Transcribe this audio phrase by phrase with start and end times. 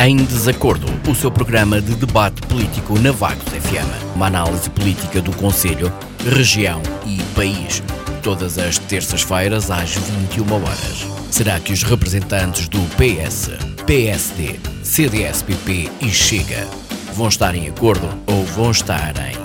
[0.00, 4.14] Em Desacordo, o seu programa de debate político na Vagos FM.
[4.14, 5.92] Uma análise política do Conselho,
[6.24, 7.82] região e país.
[8.22, 11.04] Todas as terças-feiras às 21 horas.
[11.32, 13.50] Será que os representantes do PS,
[13.86, 16.68] PSD, CDS-PP e Chega
[17.12, 19.36] vão estar em acordo ou vão estar em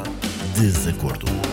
[0.62, 1.53] desacordo?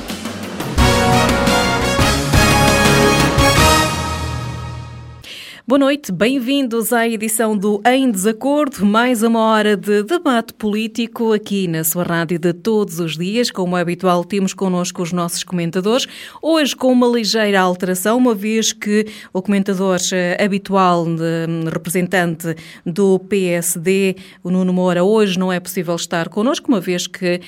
[5.71, 11.69] Boa noite, bem-vindos à edição do Em Desacordo, mais uma hora de debate político aqui
[11.69, 13.53] na sua rádio de todos os dias.
[13.53, 16.09] Como é habitual, temos connosco os nossos comentadores,
[16.43, 22.53] hoje com uma ligeira alteração, uma vez que o comentador eh, habitual, de, representante
[22.85, 27.41] do PSD, o Nuno Moura, hoje não é possível estar connosco, uma vez que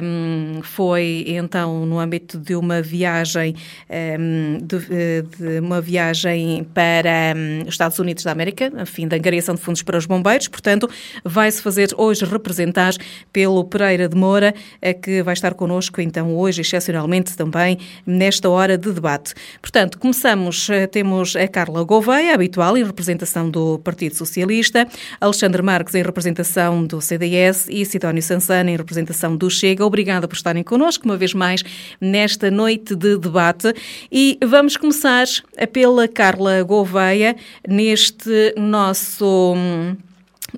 [0.00, 3.56] um, foi então no âmbito de uma viagem,
[3.90, 9.16] um, de, eh, de, uma viagem para um, Estados Unidos da América, a fim da
[9.16, 10.48] angariação de fundos para os bombeiros.
[10.48, 10.88] Portanto,
[11.24, 12.94] vai-se fazer hoje representar
[13.32, 14.54] pelo Pereira de Moura,
[15.02, 19.34] que vai estar connosco, então, hoje, excepcionalmente também, nesta hora de debate.
[19.60, 24.86] Portanto, começamos, eh, temos a Carla Gouveia, habitual, em representação do Partido Socialista,
[25.20, 29.84] Alexandre Marques, em representação do CDS e Sidónio Sansana, em representação do Chega.
[29.84, 31.62] Obrigada por estarem connosco, uma vez mais,
[32.00, 33.72] nesta noite de debate.
[34.10, 35.26] E vamos começar
[35.72, 37.36] pela Carla Gouveia,
[37.68, 39.54] neste nosso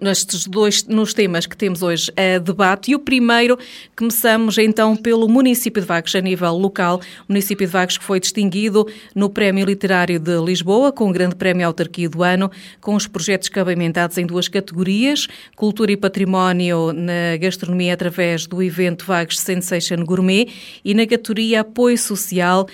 [0.00, 2.90] nestes dois nos temas que temos hoje a debate.
[2.90, 3.58] E o primeiro,
[3.96, 7.00] começamos então pelo município de Vagos a nível local.
[7.28, 11.34] O município de Vagos que foi distinguido no Prémio Literário de Lisboa, com o Grande
[11.34, 17.36] Prémio Autarquia do Ano, com os projetos cabimentados em duas categorias, Cultura e Património na
[17.38, 20.48] gastronomia através do evento Vagos Sensation Gourmet
[20.84, 22.66] e na categoria Apoio Social,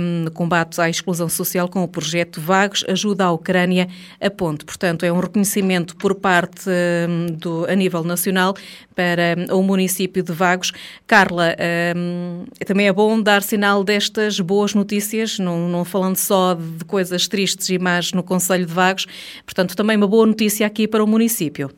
[0.00, 3.88] um, combate à exclusão social com o projeto Vagos Ajuda à Ucrânia
[4.20, 4.64] a Ponte.
[4.64, 8.54] Portanto, é um reconhecimento por parte Hum, do, a nível nacional
[8.94, 10.72] para hum, o município de Vagos.
[11.06, 11.54] Carla,
[11.96, 17.28] um, também é bom dar sinal destas boas notícias, não, não falando só de coisas
[17.28, 19.06] tristes e más no Conselho de Vagos,
[19.44, 21.68] portanto, também uma boa notícia aqui para o município.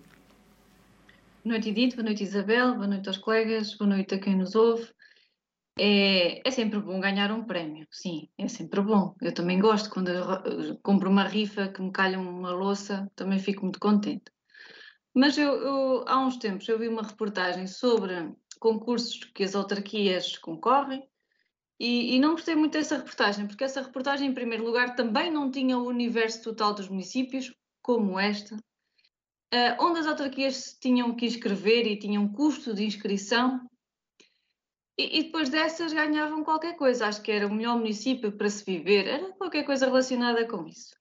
[1.42, 4.54] Boa noite, Edith, boa noite, Isabel, boa noite aos colegas, boa noite a quem nos
[4.54, 4.86] ouve.
[5.78, 9.14] É, é, sempre bom ganhar um prémio, sim, é sempre bom.
[9.22, 10.10] Eu também gosto, quando
[10.82, 14.24] compro uma rifa que me calha uma louça, também fico muito contente.
[15.14, 20.36] Mas eu, eu, há uns tempos eu vi uma reportagem sobre concursos que as autarquias
[20.38, 21.08] concorrem
[21.80, 25.50] e, e, não gostei muito dessa reportagem, porque essa reportagem, em primeiro lugar, também não
[25.50, 31.86] tinha o universo total dos municípios, como esta, uh, onde as autarquias tinham que inscrever
[31.86, 33.66] e tinham custo de inscrição,
[34.98, 37.06] e, depois dessas ganhavam qualquer coisa.
[37.06, 40.99] Acho que era o melhor município para se viver, era qualquer coisa relacionada com isso.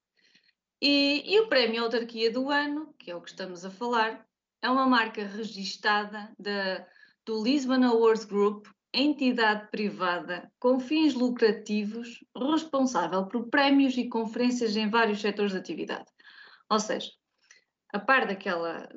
[0.81, 4.25] E, e, o Prémio Autarquia do Ano, que é o que estamos a falar,
[4.61, 6.87] é uma marca registada da,
[7.25, 14.89] do Lisbon Awards Group, entidade privada com fins lucrativos, responsável por prémios e conferências em
[14.89, 16.09] vários setores de atividade.
[16.69, 17.11] Ou seja,
[17.93, 18.87] a par daquela,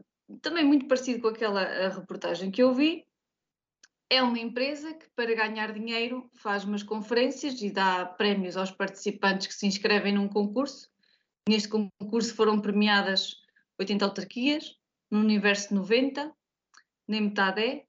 [0.41, 3.05] também muito parecido com aquela reportagem que eu vi,
[4.09, 9.49] é uma empresa que, para ganhar dinheiro, faz umas conferências e dá prémios aos participantes
[9.49, 10.92] que se inscrevem num concurso
[11.49, 13.37] Neste concurso foram premiadas
[13.79, 14.77] 80 autarquias,
[15.11, 16.33] no universo 90,
[17.09, 17.85] nem metade é.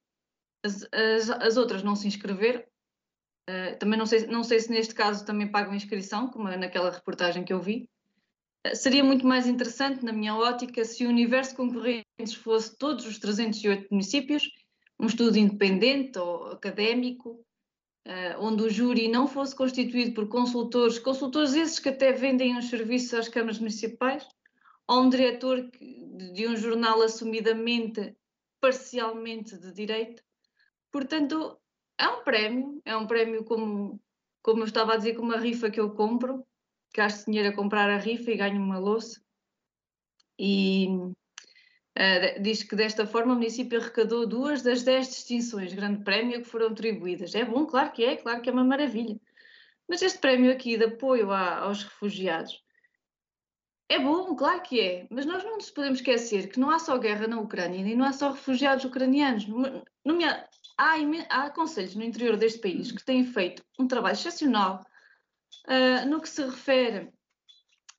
[0.65, 2.63] As, as, as outras não se inscreveram.
[3.49, 6.89] Uh, também não sei, não sei se neste caso também pagam inscrição, como é naquela
[6.89, 7.89] reportagem que eu vi.
[8.65, 13.19] Uh, seria muito mais interessante, na minha ótica, se o universo concorrentes fosse todos os
[13.19, 14.49] 308 municípios,
[14.99, 17.45] um estudo independente ou académico,
[18.07, 22.69] uh, onde o júri não fosse constituído por consultores, consultores esses que até vendem os
[22.69, 24.27] serviços às câmaras municipais,
[24.87, 28.15] ou um diretor de um jornal assumidamente,
[28.59, 30.23] parcialmente de direito.
[30.91, 31.59] Portanto,
[31.97, 33.99] é um prémio, é um prémio como,
[34.41, 36.45] como eu estava a dizer, com uma rifa que eu compro,
[36.95, 39.21] gasto dinheiro a comprar a rifa e ganho uma louça.
[40.37, 40.87] E,
[41.97, 46.47] Uh, diz que desta forma o município arrecadou duas das dez distinções Grande Prémio que
[46.47, 47.35] foram atribuídas.
[47.35, 49.19] É bom, claro que é, claro que é uma maravilha.
[49.87, 52.63] Mas este prémio aqui de apoio a, aos refugiados
[53.89, 56.97] é bom, claro que é, mas nós não nos podemos esquecer que não há só
[56.97, 59.45] guerra na Ucrânia e não há só refugiados ucranianos.
[60.77, 60.95] há,
[61.29, 64.83] há conselhos no interior deste país que têm feito um trabalho excepcional
[65.67, 67.13] uh, no que se refere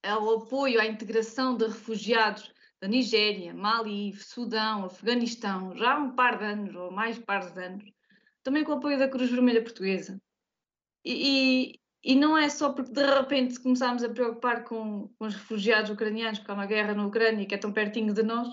[0.02, 2.52] ao apoio à integração de refugiados
[2.84, 7.64] da Nigéria, Mali, Sudão, Afeganistão, já há um par de anos, ou mais par de
[7.64, 7.90] anos,
[8.42, 10.20] também com o apoio da Cruz Vermelha Portuguesa.
[11.02, 15.34] E, e, e não é só porque de repente começámos a preocupar com, com, os
[15.34, 18.48] refugiados ucranianos, porque há uma guerra na Ucrânia que é tão pertinho de nós,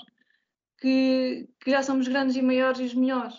[0.79, 3.35] que, que já somos grandes e maiores e os melhores.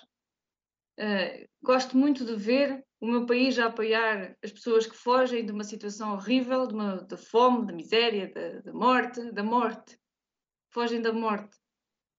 [1.01, 5.53] Uh, gosto muito de ver o meu país a apoiar as pessoas que fogem de
[5.53, 8.31] uma situação horrível, de, uma, de fome, da miséria,
[8.63, 10.02] da, morte, da morte.
[10.73, 11.57] Fogem da morte.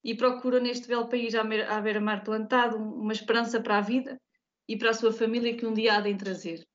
[0.04, 4.20] E procuram neste belo país à beira-mar plantado uma esperança para a vida
[4.68, 6.68] e para a sua família que um dia há de trazer.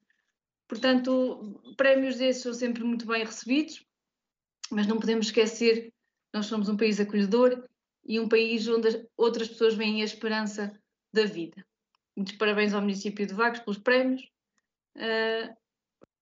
[0.66, 3.84] Portanto, prémios desses são sempre muito bem recebidos,
[4.70, 5.92] mas não podemos esquecer
[6.32, 7.64] nós somos um país acolhedor
[8.04, 10.78] e um país onde outras pessoas veem a esperança
[11.12, 11.64] da vida.
[12.16, 14.22] Muitos parabéns ao município de Vagos pelos prémios,
[14.96, 15.56] uh,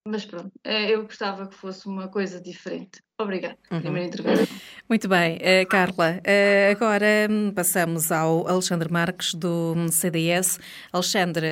[0.06, 3.00] mas pronto, uh, eu gostava que fosse uma coisa diferente.
[3.18, 3.56] Obrigada.
[3.70, 3.80] Uhum.
[3.80, 4.46] Primeira intervenção.
[4.88, 6.20] Muito bem, uh, Carla.
[6.20, 10.58] Uh, agora um, passamos ao Alexandre Marques, do CDS.
[10.92, 11.46] Alexandre,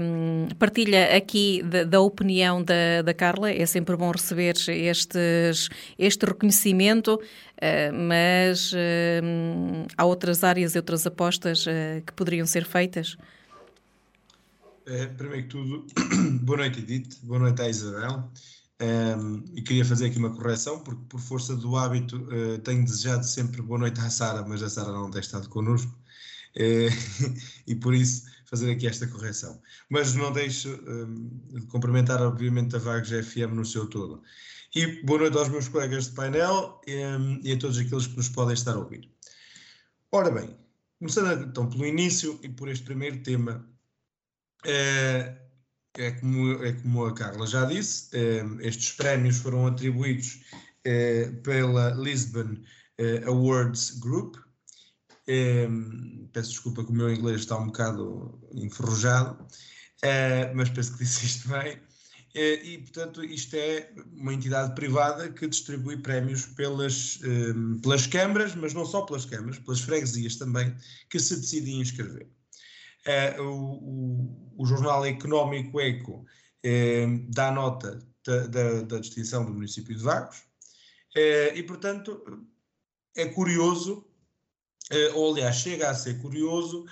[0.00, 3.50] um, partilha aqui da, da opinião da, da, Carla.
[3.52, 5.68] É sempre bom receber estes,
[5.98, 11.66] este reconhecimento, uh, mas hum, há outras áreas e outras apostas
[12.06, 13.16] que poderiam ser feitas?
[15.16, 15.86] Primeiro que tudo,
[16.42, 17.20] boa noite, Edith.
[17.22, 18.30] Boa noite à Isabel.
[18.82, 23.24] Um, e queria fazer aqui uma correção, porque por força do hábito uh, tenho desejado
[23.24, 25.92] sempre boa noite à Sara, mas a Sara não tem estado connosco,
[26.56, 27.30] uh,
[27.68, 29.60] e por isso fazer aqui esta correção.
[29.90, 34.22] Mas não deixo um, de cumprimentar, obviamente, a Vagos FM no seu todo.
[34.74, 38.28] E boa noite aos meus colegas de painel um, e a todos aqueles que nos
[38.28, 39.08] podem estar a ouvir.
[40.10, 40.56] Ora bem,
[40.98, 43.69] começando então pelo início e por este primeiro tema,
[44.66, 45.40] uh,
[45.98, 50.40] é como, é como a Carla já disse, eh, estes prémios foram atribuídos
[50.84, 52.56] eh, pela Lisbon
[52.98, 54.36] eh, Awards Group.
[56.32, 59.46] peço desculpa que o meu inglês está um bocado enferrujado,
[60.54, 61.80] mas penso que disse isto bem.
[62.34, 67.20] E, portanto, isto é uma entidade privada que distribui prémios pelas,
[67.82, 70.74] pelas câmaras, mas não só pelas câmaras, pelas freguesias também,
[71.08, 72.28] que se decidem inscrever.
[73.06, 76.26] Uh, o, o, Jornal Económico Eco
[76.66, 80.36] uh, dá nota da, da, da, distinção do município de Vagos
[81.16, 82.22] uh, e, portanto,
[83.16, 84.06] é curioso,
[85.14, 86.84] ou aliás, chega a ser curioso,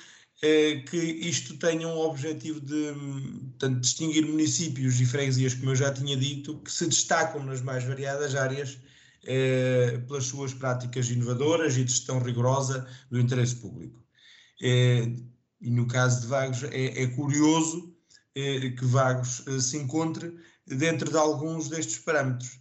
[0.88, 2.92] que isto tenha um objetivo de
[3.80, 8.34] distinguir municípios e freguesias, como eu já tinha dito, que se destacam nas mais variadas
[8.34, 8.78] áreas
[10.06, 14.04] pelas suas práticas inovadoras e de gestão rigorosa do interesse público.
[15.60, 17.94] E no caso de Vagos é, é curioso
[18.34, 22.60] é, que Vagos é, se encontre dentro de alguns destes parâmetros.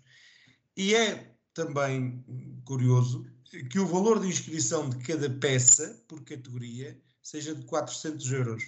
[0.76, 2.24] E é também
[2.66, 3.26] curioso
[3.70, 8.64] que o valor de inscrição de cada peça por categoria seja de 400 euros.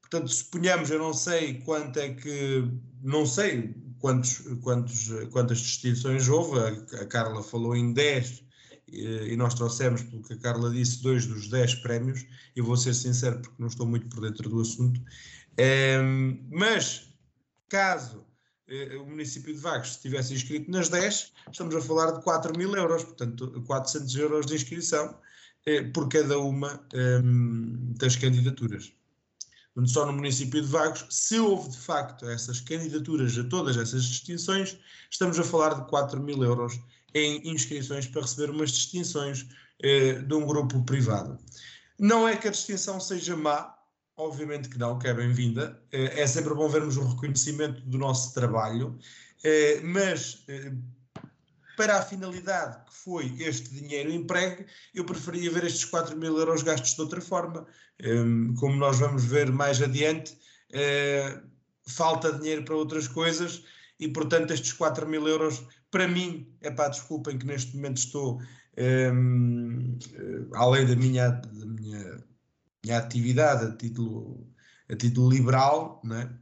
[0.00, 2.70] Portanto, suponhamos, eu não sei quanto é que,
[3.02, 6.58] não sei quantos, quantos, quantas distinções houve,
[6.96, 8.43] a Carla falou em 10
[8.94, 12.24] e nós trouxemos, pelo que a Carla disse, dois dos dez prémios.
[12.54, 15.00] Eu vou ser sincero porque não estou muito por dentro do assunto.
[15.56, 17.08] Ehm, mas,
[17.68, 18.24] caso
[18.68, 22.74] eh, o município de Vagos estivesse inscrito nas 10, estamos a falar de 4 mil
[22.74, 25.18] euros, portanto 400 euros de inscrição
[25.66, 28.92] eh, por cada uma ehm, das candidaturas.
[29.86, 34.78] Só no município de Vagos, se houve de facto essas candidaturas a todas essas distinções,
[35.10, 36.78] estamos a falar de 4 mil euros
[37.14, 39.46] em inscrições para receber umas distinções
[39.82, 41.38] eh, de um grupo privado.
[41.98, 43.74] Não é que a distinção seja má,
[44.16, 45.80] obviamente que não, que é bem-vinda.
[45.92, 48.98] Eh, é sempre bom vermos o reconhecimento do nosso trabalho,
[49.44, 50.72] eh, mas eh,
[51.76, 56.62] para a finalidade que foi este dinheiro empregue, eu preferia ver estes 4 mil euros
[56.62, 57.66] gastos de outra forma.
[57.98, 60.36] Ehm, como nós vamos ver mais adiante,
[60.72, 61.40] eh,
[61.86, 63.64] falta dinheiro para outras coisas
[63.98, 65.62] e, portanto, estes 4 mil euros
[65.94, 68.42] para mim, é pá, desculpem que neste momento estou,
[68.76, 72.24] um, eh, além da minha, da minha,
[72.84, 74.44] minha atividade a título,
[74.90, 76.36] a título liberal, né?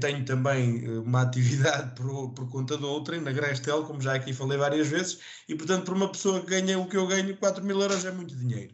[0.00, 4.32] Tenho também eh, uma atividade por, por conta de outra, na Grestel, como já aqui
[4.32, 7.64] falei várias vezes, e portanto, para uma pessoa que ganha o que eu ganho, 4
[7.64, 8.72] mil euros é muito dinheiro.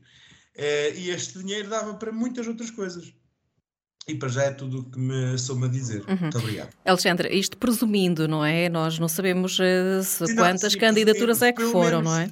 [0.58, 3.14] E este dinheiro dava para muitas outras coisas.
[4.08, 6.04] E para já é tudo o que me soube a dizer.
[6.08, 6.16] Uhum.
[6.20, 6.70] Muito obrigado.
[6.84, 8.68] Alexandre, isto presumindo, não é?
[8.68, 12.30] Nós não sabemos uh, não, quantas sim, candidaturas sim, é que foram, menos, não é?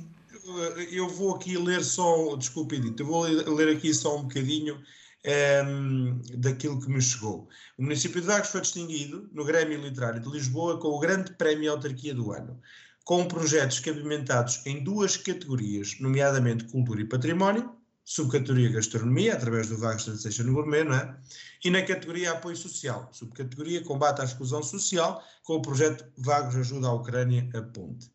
[0.92, 4.80] Eu vou aqui ler só, desculpe, Edith, eu vou ler aqui só um bocadinho um,
[5.24, 7.48] ehm, daquilo que me chegou.
[7.76, 11.72] O município de Vagos foi distinguido no Grêmio Literário de Lisboa com o Grande Prémio
[11.72, 12.60] Autarquia do Ano,
[13.04, 20.04] com projetos cabimentados em duas categorias, nomeadamente Cultura e Património, subcategoria Gastronomia, através do Vagos
[20.04, 21.16] Transition Gourmet, não é?
[21.64, 26.88] E na categoria Apoio Social, subcategoria Combate à Exclusão Social, com o projeto Vagos Ajuda
[26.88, 28.06] à Ucrânia a Ponte.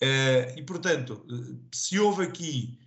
[0.00, 1.26] Uh, e, portanto,
[1.74, 2.78] se houve aqui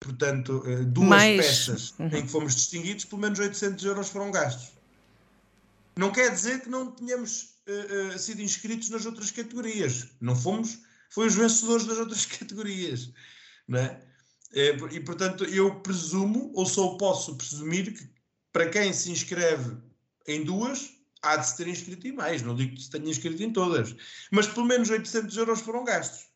[0.00, 1.36] portanto, duas Mais...
[1.36, 2.08] peças uhum.
[2.08, 4.72] em que fomos distinguidos, pelo menos 800 euros foram gastos.
[5.96, 10.08] Não quer dizer que não tenhamos uh, uh, sido inscritos nas outras categorias.
[10.20, 10.78] Não fomos,
[11.10, 13.12] foi os vencedores das outras categorias.
[13.66, 14.00] Não é?
[14.52, 14.70] É?
[14.92, 18.08] E, portanto, eu presumo, ou só posso presumir, que
[18.52, 19.76] para quem se inscreve
[20.26, 20.90] em duas,
[21.22, 22.42] há de se ter inscrito em mais.
[22.42, 23.94] Não digo que se tenha inscrito em todas.
[24.30, 26.26] Mas pelo menos 800 euros foram gastos.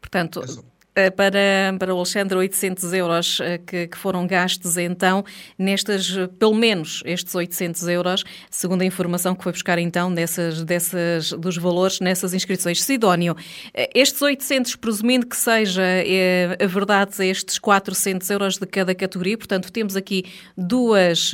[0.00, 0.77] Portanto, é
[1.14, 5.24] para, para o Alexandre, 800 euros eh, que, que, foram gastos então
[5.56, 11.32] nestas, pelo menos estes 800 euros, segundo a informação que foi buscar então dessas, dessas,
[11.32, 12.82] dos valores nessas inscrições.
[12.82, 13.36] Sidónio,
[13.72, 19.38] eh, estes 800, presumindo que seja é, a verdade estes 400 euros de cada categoria,
[19.38, 20.24] portanto temos aqui
[20.56, 21.32] duas,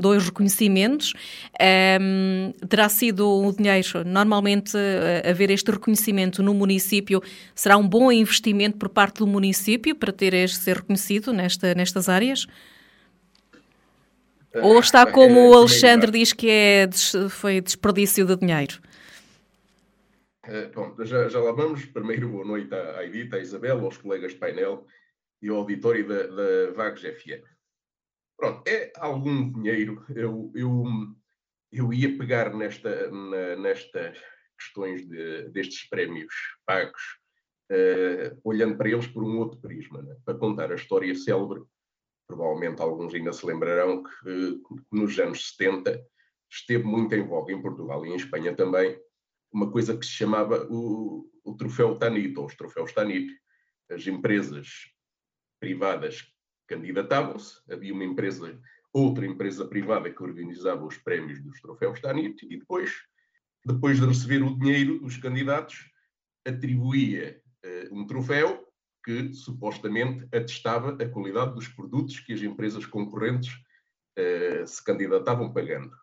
[0.00, 1.12] dois reconhecimentos,
[2.00, 4.76] um, terá sido o dinheiro, normalmente
[5.28, 7.22] haver este reconhecimento no município
[7.54, 12.08] será um bom investimento por parte do município para ter este ser reconhecido nesta, nestas
[12.08, 12.46] áreas?
[14.54, 16.88] Uh, Ou está como o Alexandre diz que é,
[17.28, 18.80] foi desperdício de dinheiro?
[20.46, 21.84] Uh, bom, já, já lá vamos.
[21.84, 24.86] Primeiro, boa noite à, Edita, à Isabel, aos colegas de painel
[25.42, 27.44] e ao auditório da, da Vagos FM.
[28.34, 30.06] Pronto, é algum dinheiro.
[30.08, 30.84] Eu, eu,
[31.70, 34.16] eu ia pegar nesta, na, nestas
[34.58, 36.32] questões de, destes prémios
[36.64, 37.02] pagos
[37.70, 40.16] uh, olhando para eles por um outro prisma, né?
[40.24, 41.62] para contar a história célebre.
[42.26, 46.04] Provavelmente alguns ainda se lembrarão que, nos anos 70
[46.50, 48.98] esteve muito em voga em Portugal e em Espanha também
[49.52, 53.32] uma coisa que se chamava o, o troféu Tanit, ou os troféus Tanit.
[53.90, 54.68] As empresas
[55.60, 56.26] privadas
[56.66, 58.60] candidatavam-se, havia uma empresa,
[58.92, 62.92] outra empresa privada que organizava os prémios dos troféus Tanit e depois,
[63.64, 65.88] depois de receber o dinheiro dos candidatos,
[66.44, 67.40] atribuía
[67.90, 68.66] um troféu
[69.06, 73.54] que supostamente atestava a qualidade dos produtos que as empresas concorrentes
[74.18, 75.96] uh, se candidatavam pagando.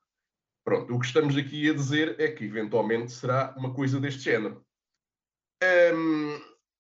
[0.64, 4.66] Pronto, o que estamos aqui a dizer é que eventualmente será uma coisa deste género.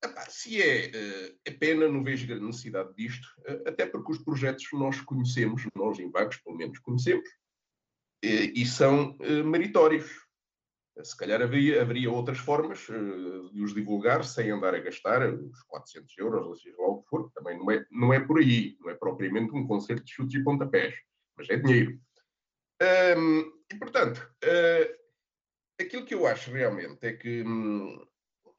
[0.01, 3.27] Epá, se é, uh, é pena, não vejo grande necessidade disto,
[3.67, 7.29] até porque os projetos nós conhecemos, nós em Vagos pelo menos conhecemos,
[8.23, 10.22] e são meritórios.
[11.01, 15.63] Se calhar haveria, haveria outras formas uh, de os divulgar sem andar a gastar os
[15.63, 17.31] 400 euros, ou seja lá o que for.
[17.31, 20.43] Também não é, não é por aí, não é propriamente um concerto de chutes e
[20.43, 20.93] pontapés,
[21.35, 21.99] mas é dinheiro.
[23.17, 23.39] Um,
[23.71, 28.05] e, portanto, uh, aquilo que eu acho realmente é que hum,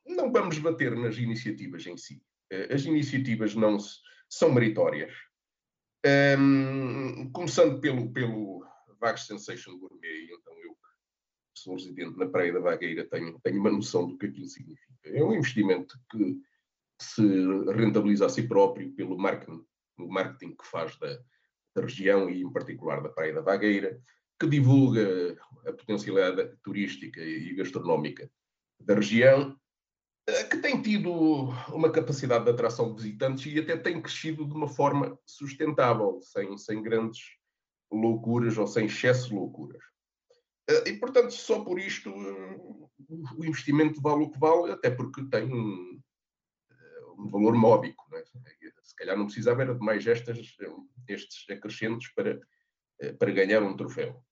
[0.05, 2.21] não vamos bater nas iniciativas em si.
[2.53, 5.13] Uh, as iniciativas não se, são meritórias.
[7.33, 8.63] Começando pelo, pelo
[9.01, 10.55] Vague Sensation Gourmet, então
[11.65, 14.93] sou residente na Praia da Vagueira, tenho, tenho uma noção do que aquilo significa.
[15.05, 16.39] É um investimento que
[17.01, 17.23] se
[17.75, 19.65] rentabiliza a si próprio pelo marketing,
[19.99, 21.19] marketing que faz da,
[21.75, 23.99] da região e, em particular, da Praia da Vagueira,
[24.39, 28.31] que divulga a potencialidade turística e gastronómica
[28.79, 29.59] da região,
[30.29, 31.11] eh, que tem tido
[31.73, 36.59] uma capacidade de atração de visitantes e até tem crescido de uma forma sustentável, sem,
[36.59, 37.23] sem grandes
[37.91, 39.94] loucuras ou sem excesso de loucuras.
[40.69, 45.53] Eh, e, portanto, só por isto o investimento vale o que vale, até porque tem
[45.53, 46.01] um,
[46.71, 48.05] eh, um valor módico.
[48.17, 48.25] É?
[48.83, 50.39] Se calhar não precisava era de mais estas,
[51.09, 52.41] estes acrescentos para,
[53.01, 54.25] eh, para ganhar um troféu.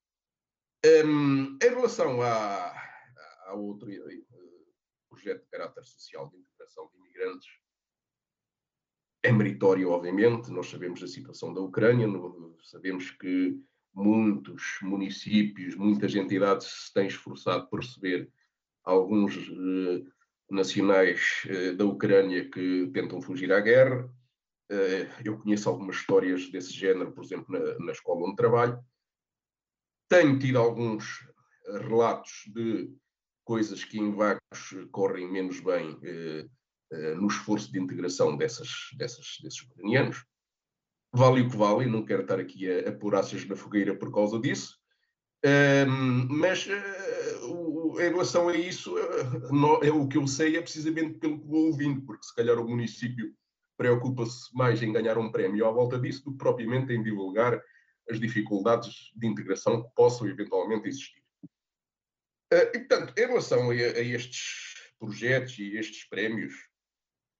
[0.84, 2.74] Um, em relação a
[3.54, 3.88] outro
[5.08, 7.48] projeto de caráter social de integração de imigrantes,
[9.22, 10.50] é meritório, obviamente.
[10.50, 12.08] Nós sabemos a situação da Ucrânia,
[12.64, 13.62] sabemos que
[13.94, 18.30] muitos municípios, muitas entidades se têm esforçado por receber
[18.84, 20.04] alguns eh,
[20.50, 24.10] nacionais eh, da Ucrânia que tentam fugir à guerra.
[24.70, 28.82] Eh, eu conheço algumas histórias desse género, por exemplo, na, na escola onde trabalho.
[30.08, 31.26] Tenho tido alguns
[31.66, 32.92] relatos de
[33.44, 34.40] coisas que em vagos
[34.90, 35.98] correm menos bem
[37.16, 38.68] no esforço de integração dessas,
[38.98, 40.22] dessas, desses ucranianos
[41.12, 44.12] vale o que vale, não quero estar aqui a, a pôr aças na fogueira por
[44.12, 44.82] causa disso,
[46.28, 51.18] mas uh, em relação a isso, uh, no, é, o que eu sei é precisamente
[51.18, 53.34] pelo que vou ouvindo, porque se calhar o município
[53.76, 57.60] preocupa-se mais em ganhar um prémio à volta disso do que propriamente em divulgar
[58.08, 61.20] as dificuldades de integração que possam eventualmente existir.
[62.52, 66.54] Uh, e, portanto, em relação a, a estes projetos e estes prémios,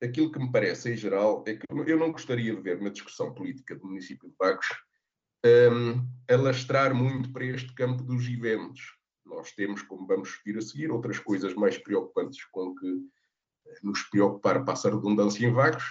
[0.02, 3.32] aquilo que me parece, em geral, é que eu não gostaria de ver na discussão
[3.32, 4.66] política do município de Vagos
[5.44, 8.80] um, alastrar muito para este campo dos eventos.
[9.24, 13.00] Nós temos, como vamos vir a seguir, outras coisas mais preocupantes com que
[13.82, 15.84] nos preocupar, passa a redundância em Vagos,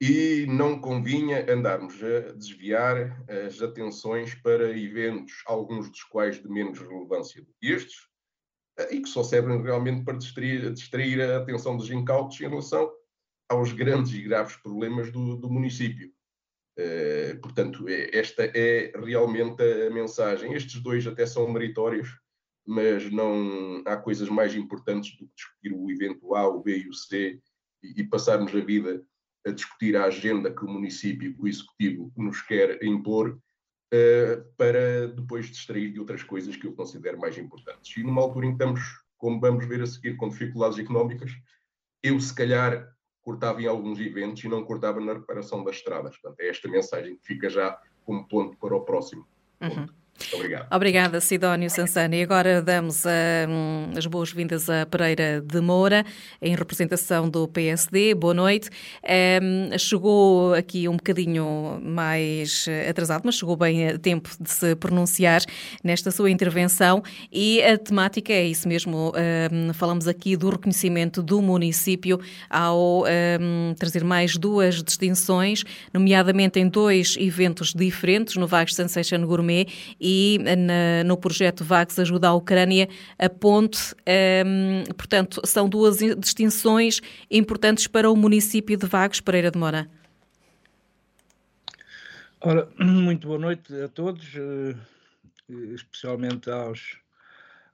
[0.00, 6.80] e não convinha andarmos a desviar as atenções para eventos, alguns dos quais de menos
[6.80, 8.08] relevância do que estes,
[8.90, 12.90] e que só servem realmente para distrair, distrair a atenção dos incautos em relação
[13.48, 16.12] aos grandes e graves problemas do, do município.
[16.78, 20.54] Uh, portanto, é, esta é realmente a mensagem.
[20.54, 22.08] Estes dois até são meritórios,
[22.66, 26.88] mas não há coisas mais importantes do que discutir o evento A, o B e
[26.88, 27.40] o C
[27.82, 29.04] e, e passarmos a vida
[29.46, 33.38] a discutir a agenda que o município, o executivo, nos quer impor,
[33.92, 37.96] uh, para depois distrair de outras coisas que eu considero mais importantes.
[37.96, 38.80] E numa altura em que estamos,
[39.18, 41.32] como vamos ver a seguir, com dificuldades económicas,
[42.02, 42.91] eu se calhar
[43.22, 46.16] cortava em alguns eventos e não cortava na reparação das estradas.
[46.16, 49.26] Portanto, é esta mensagem que fica já como ponto para o próximo.
[49.60, 49.86] Uhum.
[50.32, 50.66] Obrigado.
[50.70, 52.18] Obrigada, Sidónio Sansani.
[52.18, 53.08] E agora damos uh,
[53.96, 56.04] as boas-vindas a Pereira de Moura,
[56.40, 58.14] em representação do PSD.
[58.14, 58.68] Boa noite.
[59.42, 65.42] Um, chegou aqui um bocadinho mais atrasado, mas chegou bem a tempo de se pronunciar
[65.82, 67.02] nesta sua intervenção.
[67.32, 69.12] E a temática é isso mesmo.
[69.50, 73.04] Um, falamos aqui do reconhecimento do município ao
[73.78, 79.66] trazer mais duas distinções, nomeadamente em dois eventos diferentes, no Vagos Sensation Gourmet
[80.00, 82.88] e na, no projeto VAX Ajuda à Ucrânia,
[83.18, 83.94] a ponte.
[84.46, 87.00] Um, portanto, são duas distinções
[87.30, 89.88] importantes para o município de Vagos, Pereira de Moura.
[92.40, 94.74] Ora, muito boa noite a todos, eh,
[95.74, 96.98] especialmente aos,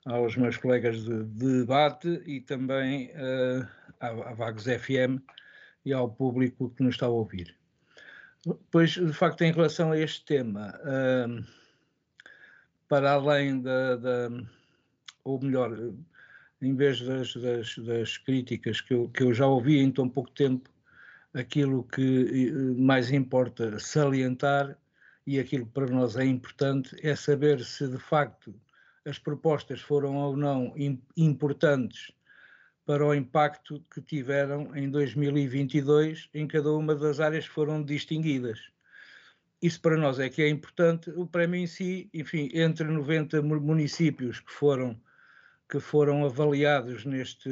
[0.04, 3.66] aos meus colegas de, de debate e também uh,
[3.98, 5.22] à, à Vagos FM
[5.84, 7.56] e ao público que nos está a ouvir.
[8.70, 11.44] Pois, de facto, em relação a este tema, uh,
[12.88, 14.30] para além da, da
[15.24, 15.76] ou melhor,
[16.60, 20.30] em vez das, das, das, críticas que eu, que eu já ouvi em tão pouco
[20.30, 20.70] tempo,
[21.34, 24.76] aquilo que eh, mais importa salientar
[25.26, 28.54] e aquilo que para nós é importante é saber se de facto
[29.04, 30.74] as propostas foram ou não
[31.16, 32.12] importantes
[32.86, 38.70] para o impacto que tiveram em 2022 em cada uma das áreas que foram distinguidas
[39.60, 41.10] isso para nós é que é importante.
[41.10, 45.00] O prémio em si, enfim, entre 90 municípios que foram,
[45.68, 47.50] que foram avaliados neste,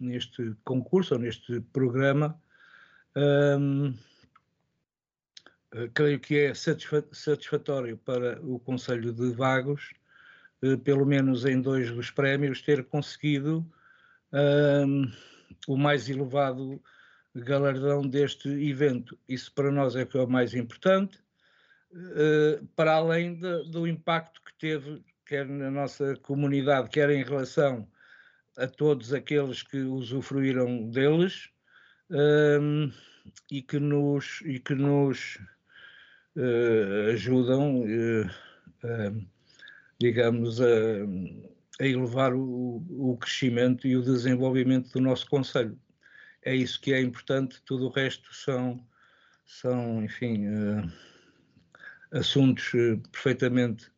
[0.00, 2.40] neste concurso, ou neste programa,
[3.16, 3.94] hum,
[5.94, 9.92] creio que é satisfatório para o Conselho de Vagos,
[10.62, 13.64] eh, pelo menos em dois dos prémios, ter conseguido
[14.32, 15.10] hum,
[15.68, 16.82] o mais elevado
[17.40, 19.18] galardão deste evento.
[19.28, 21.18] Isso para nós é que é o mais importante,
[21.92, 27.86] uh, para além de, do impacto que teve, quer na nossa comunidade, quer em relação
[28.56, 31.50] a todos aqueles que usufruíram deles
[32.10, 32.90] ehm,
[33.50, 35.36] e que nos, e que nos
[36.36, 39.26] uh, ajudam, uh,
[40.00, 40.64] digamos, a,
[41.80, 45.78] a elevar o, o crescimento e o desenvolvimento do nosso Conselho
[46.46, 48.80] é isso que é importante, tudo o resto são,
[49.44, 50.92] são enfim, uh,
[52.12, 53.90] assuntos uh, perfeitamente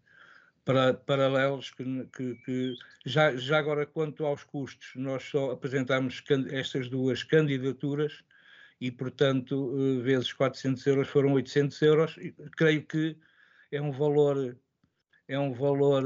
[0.65, 6.89] para, paralelos que, que, que, já, já agora quanto aos custos, nós só apresentamos estas
[6.89, 8.25] duas candidaturas
[8.81, 12.19] e, portanto, uh, vezes 400 euros foram 800 euros.
[12.57, 13.15] Creio que
[13.71, 14.57] é um valor,
[15.29, 16.03] é um valor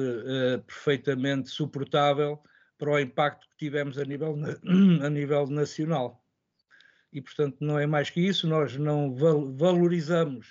[0.66, 2.42] perfeitamente suportável
[2.76, 4.34] para o impacto que tivemos a nível,
[5.06, 6.21] a nível nacional
[7.12, 10.46] e, portanto, não é mais que isso, nós não valorizamos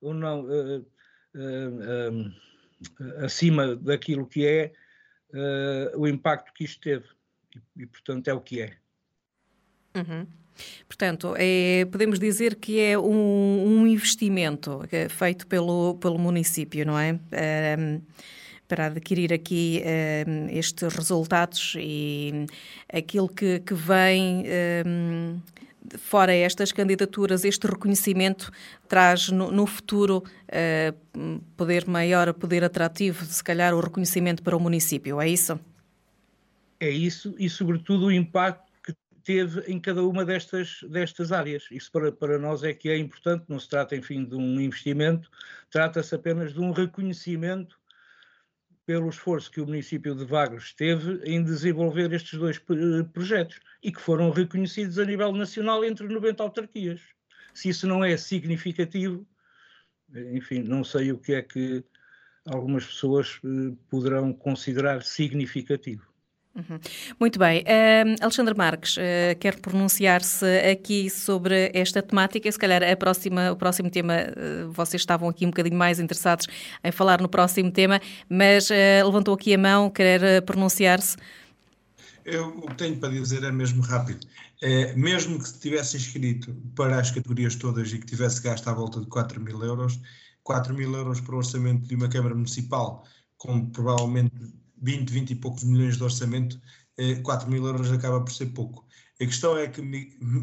[0.00, 0.78] ou não uh,
[1.34, 4.72] uh, uh, acima daquilo que é
[5.94, 7.04] o impacto que isto teve
[7.54, 8.72] e, e, portanto, é o que é.
[9.94, 10.26] Uhum.
[10.88, 17.20] Portanto, é, podemos dizer que é um, um investimento feito pelo, pelo município, não é?
[18.66, 19.82] para adquirir aqui
[20.50, 22.46] estes resultados e
[22.90, 24.44] aquilo que, que vem
[25.98, 28.50] fora estas candidaturas, este reconhecimento
[28.88, 34.60] traz no, no futuro uh, poder maior, poder atrativo, se calhar o reconhecimento para o
[34.60, 35.58] município, é isso?
[36.78, 38.94] É isso e, sobretudo, o impacto que
[39.24, 41.64] teve em cada uma destas, destas áreas.
[41.70, 45.30] Isso para, para nós é que é importante, não se trata, enfim, de um investimento,
[45.70, 47.78] trata-se apenas de um reconhecimento
[48.86, 52.58] pelo esforço que o município de Vagos teve em desenvolver estes dois
[53.12, 57.00] projetos e que foram reconhecidos a nível nacional entre 90 autarquias.
[57.52, 59.26] Se isso não é significativo,
[60.14, 61.84] enfim, não sei o que é que
[62.46, 66.06] algumas pessoas eh, poderão considerar significativo.
[66.56, 66.78] Uhum.
[67.20, 67.60] Muito bem.
[67.60, 72.50] Uh, Alexandre Marques, uh, quer pronunciar-se aqui sobre esta temática?
[72.50, 76.46] Se calhar a próxima, o próximo tema, uh, vocês estavam aqui um bocadinho mais interessados
[76.82, 81.16] em falar no próximo tema, mas eh, levantou aqui a mão, quer pronunciar-se?
[82.24, 84.26] Eu, o que tenho para dizer é mesmo rápido.
[84.62, 88.72] É, mesmo que se tivesse inscrito para as categorias todas e que tivesse gasto à
[88.72, 90.00] volta de 4 mil euros,
[90.42, 93.04] 4 mil euros para o orçamento de uma Câmara Municipal,
[93.36, 94.32] com provavelmente
[94.86, 96.60] 20, 20 e poucos milhões de orçamento,
[97.24, 98.86] 4 eh, mil euros acaba por ser pouco.
[99.20, 99.82] A questão é que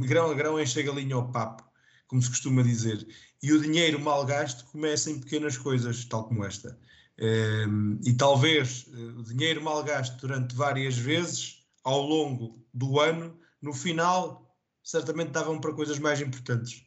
[0.05, 1.63] grão a grão enche a galinha ao papo,
[2.07, 3.07] como se costuma dizer,
[3.41, 6.77] e o dinheiro mal gasto começa em pequenas coisas, tal como esta.
[7.17, 13.37] Ehm, e talvez eh, o dinheiro mal gasto durante várias vezes, ao longo do ano,
[13.61, 14.53] no final,
[14.83, 16.83] certamente davam para coisas mais importantes.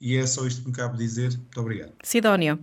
[0.00, 1.30] E é só isto que me cabe dizer.
[1.36, 1.92] Muito obrigado.
[2.02, 2.58] Sidónio.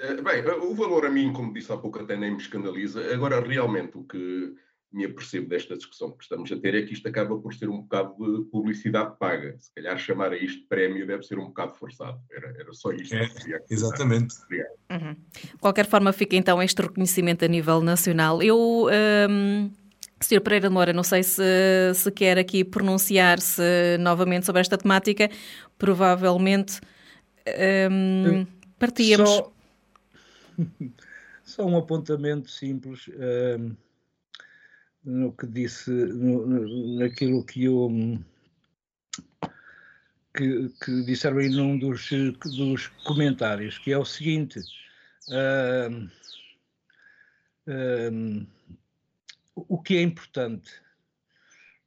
[0.00, 3.12] Eh, bem, o valor a mim, como disse há pouco, até nem me escandaliza.
[3.12, 4.54] Agora, realmente, o que
[4.92, 7.82] me apercebo desta discussão que estamos a ter é que isto acaba por ser um
[7.82, 9.56] bocado de publicidade paga.
[9.58, 12.20] Se calhar chamar a isto prémio deve ser um bocado forçado.
[12.30, 14.34] Era, era só isto é, que Exatamente.
[14.90, 15.14] Uhum.
[15.32, 18.42] De qualquer forma, fica então este reconhecimento a nível nacional.
[18.42, 18.88] Eu.
[19.28, 19.70] Um...
[20.22, 20.42] Sr.
[20.42, 21.42] Pereira de Moura, não sei se,
[21.94, 23.62] se quer aqui pronunciar-se
[23.98, 25.30] novamente sobre esta temática.
[25.78, 26.78] Provavelmente
[27.90, 28.46] um,
[28.78, 29.30] partíamos.
[29.30, 29.52] Só,
[31.44, 33.76] Só um apontamento simples uh,
[35.04, 37.90] no que disse, no, naquilo que eu.
[40.32, 42.08] Que, que disseram aí num dos,
[42.56, 44.60] dos comentários, que é o seguinte.
[45.28, 46.08] Uh,
[47.66, 48.46] uh,
[49.56, 50.70] o que é importante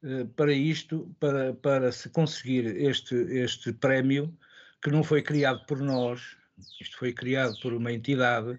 [0.02, 4.36] uh, para isto, para, para se conseguir este, este prémio,
[4.82, 6.36] que não foi criado por nós,
[6.80, 8.58] isto foi criado por uma entidade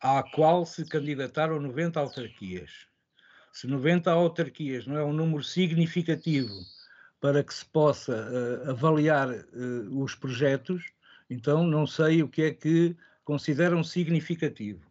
[0.00, 2.86] à qual se candidataram 90 autarquias.
[3.52, 6.54] Se 90 autarquias não é um número significativo
[7.20, 10.84] para que se possa uh, avaliar uh, os projetos,
[11.28, 14.84] então não sei o que é que consideram significativo.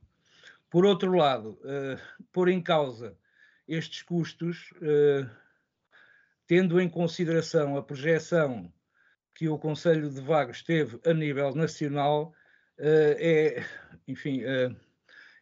[0.69, 3.17] Por outro lado, uh, pôr em causa
[3.67, 4.71] estes custos,
[6.45, 8.71] tendo em consideração a projeção
[9.35, 12.33] que o Conselho de Vagos teve a nível nacional
[12.79, 13.63] uh, é,
[14.07, 14.75] enfim, uh,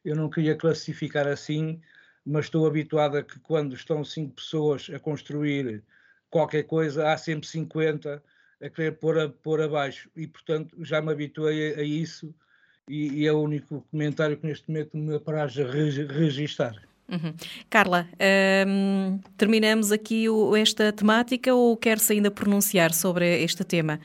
[0.03, 1.79] eu não queria classificar assim,
[2.25, 5.83] mas estou habituado a que quando estão cinco pessoas a construir
[6.29, 8.21] qualquer coisa, há sempre 50
[8.61, 12.33] a querer pôr, a, pôr abaixo e, portanto, já me habituei a, a isso
[12.89, 16.75] e, e, é o único comentário que neste momento me apraz a registar.
[17.09, 17.33] Uhum.
[17.69, 18.07] Carla,
[18.67, 23.99] um, terminamos aqui o, esta temática ou quer-se ainda pronunciar sobre este tema?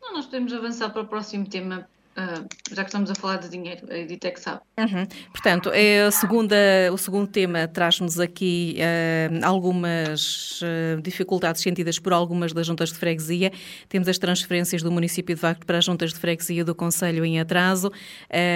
[0.00, 3.48] Não, nós podemos avançar para o próximo tema Uh, já que estamos a falar de
[3.48, 4.60] dinheiro, a Edith é sabe.
[4.76, 5.06] Uhum.
[5.30, 6.56] Portanto, é segunda,
[6.92, 12.96] o segundo tema traz-nos aqui uh, algumas uh, dificuldades sentidas por algumas das juntas de
[12.96, 13.52] freguesia.
[13.88, 17.38] Temos as transferências do município de Vacto para as juntas de freguesia do Conselho em
[17.38, 17.88] atraso.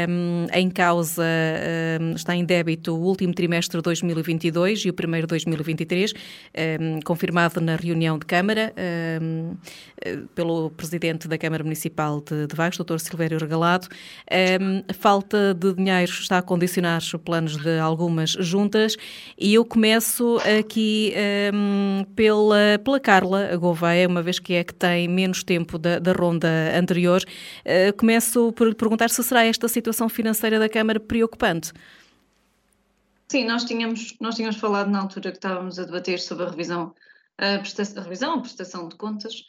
[0.09, 1.23] Um, em causa
[2.01, 6.13] um, está em débito o último trimestre de 2022 e o primeiro de 2023,
[6.81, 8.75] um, confirmado na reunião de Câmara
[10.35, 12.99] pelo Presidente da Câmara Municipal de, de Vagos, Dr.
[12.99, 13.52] Silvério regalado.
[13.61, 18.97] A falta de dinheiro está a condicionar os planos de algumas juntas
[19.39, 21.13] e eu começo aqui
[22.15, 26.49] pela, pela Carla Gouveia, uma vez que é que tem menos tempo da, da ronda
[26.77, 27.23] anterior.
[27.65, 31.73] Uh, começo por perguntar se será esta situação financeira da Câmara preocupante.
[33.29, 36.95] Sim, nós tínhamos, nós tínhamos falado na altura que estávamos a debater sobre a revisão,
[37.39, 39.45] a, prestação, a revisão, a prestação de contas,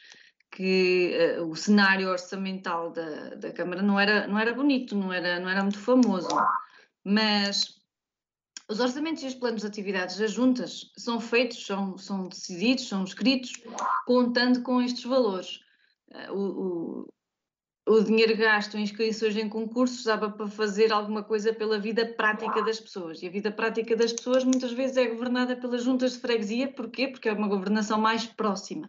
[0.54, 5.40] que uh, o cenário orçamental da, da Câmara não era, não era bonito, não era,
[5.40, 6.30] não era muito famoso,
[7.04, 7.82] mas
[8.70, 13.04] os orçamentos e os planos de atividades das juntas são feitos, são, são decididos, são
[13.04, 13.52] escritos,
[14.06, 15.60] contando com estes valores.
[16.12, 17.08] Uh, o,
[17.88, 22.06] o, o, dinheiro gasto em inscrições em concursos dava para fazer alguma coisa pela vida
[22.06, 23.24] prática das pessoas.
[23.24, 26.72] E a vida prática das pessoas muitas vezes é governada pelas juntas de freguesia.
[26.72, 27.08] Porquê?
[27.08, 28.88] Porque é uma governação mais próxima.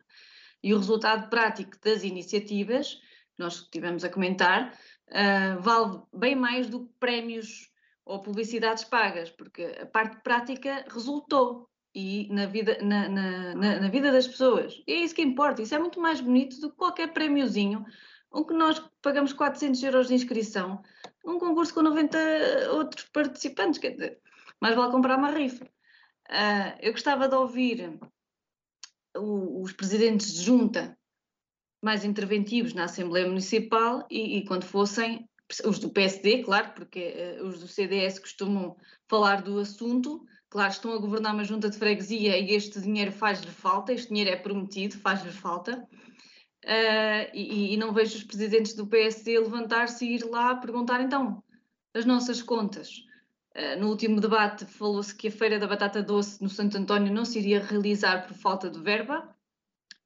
[0.64, 2.98] E o resultado prático das iniciativas,
[3.36, 4.72] nós estivemos a comentar,
[5.08, 7.70] uh, vale bem mais do que prémios
[8.02, 14.10] ou publicidades pagas, porque a parte prática resultou e na vida, na, na, na, vida
[14.10, 14.82] das pessoas.
[14.86, 17.84] E é isso que importa, isso é muito mais bonito do que qualquer prémiozinho,
[18.32, 20.82] um que nós pagamos 400 euros de inscrição,
[21.26, 22.18] um concurso com 90
[22.72, 24.18] outros participantes, quer dizer,
[24.58, 25.66] mais vale comprar uma rifa.
[25.66, 28.00] Uh, eu gostava de ouvir
[29.16, 30.96] os presidentes de junta
[31.82, 35.28] mais interventivos na Assembleia Municipal e, e quando fossem
[35.64, 38.76] os do PSD, claro, porque uh, os do CDS costumam
[39.08, 40.24] falar do assunto.
[40.48, 44.30] Claro, estão a governar uma junta de freguesia e este dinheiro faz-lhe falta, este dinheiro
[44.30, 45.86] é prometido, faz-lhe falta.
[46.64, 51.42] Uh, e, e, não vejo os presidentes do PSD levantar-se e ir lá perguntar então
[51.92, 53.04] as nossas contas.
[53.56, 57.24] Uh, no último debate falou-se que a Feira da Batata Doce no Santo António não
[57.24, 59.28] se iria realizar por falta de verba,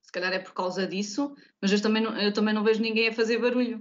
[0.03, 3.09] se calhar é por causa disso, mas eu também não, eu também não vejo ninguém
[3.09, 3.79] a fazer barulho.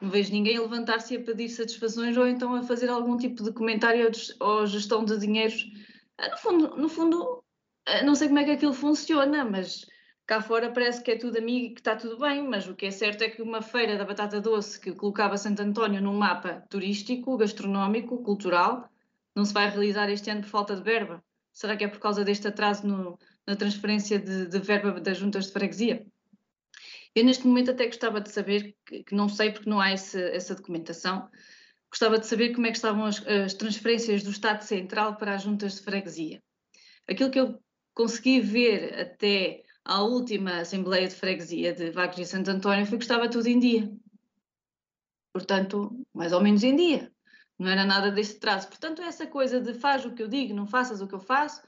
[0.00, 3.42] Não vejo ninguém a levantar-se e a pedir satisfações ou então a fazer algum tipo
[3.42, 5.64] de comentário ou gestão de dinheiros.
[6.18, 7.44] Uh, no fundo, no fundo
[8.04, 9.86] não sei como é que aquilo funciona, mas
[10.30, 12.86] Cá fora parece que é tudo amigo e que está tudo bem, mas o que
[12.86, 16.64] é certo é que uma feira da batata doce que colocava Santo António num mapa
[16.70, 18.88] turístico, gastronómico, cultural,
[19.34, 21.22] não se vai realizar este ano por falta de verba.
[21.52, 25.46] Será que é por causa deste atraso no, na transferência de, de, verba das juntas
[25.46, 26.06] de freguesia?
[27.14, 30.20] Eu neste momento até gostava de saber, que, que não sei porque não há esse,
[30.30, 31.28] essa documentação,
[31.90, 35.42] gostava de saber como é que estavam as, as transferências do Estado Central para as
[35.42, 36.42] juntas de freguesia.
[37.08, 37.60] Aquilo que eu
[37.94, 43.04] consegui ver até à última Assembleia de Freguesia de Vagos e Santo António foi que
[43.04, 43.90] estava tudo em dia.
[45.32, 47.09] Portanto, mais ou menos em dia.
[47.60, 48.68] Não era nada deste traço.
[48.68, 51.60] Portanto, essa coisa de faz o que eu digo, não faças o que eu faço,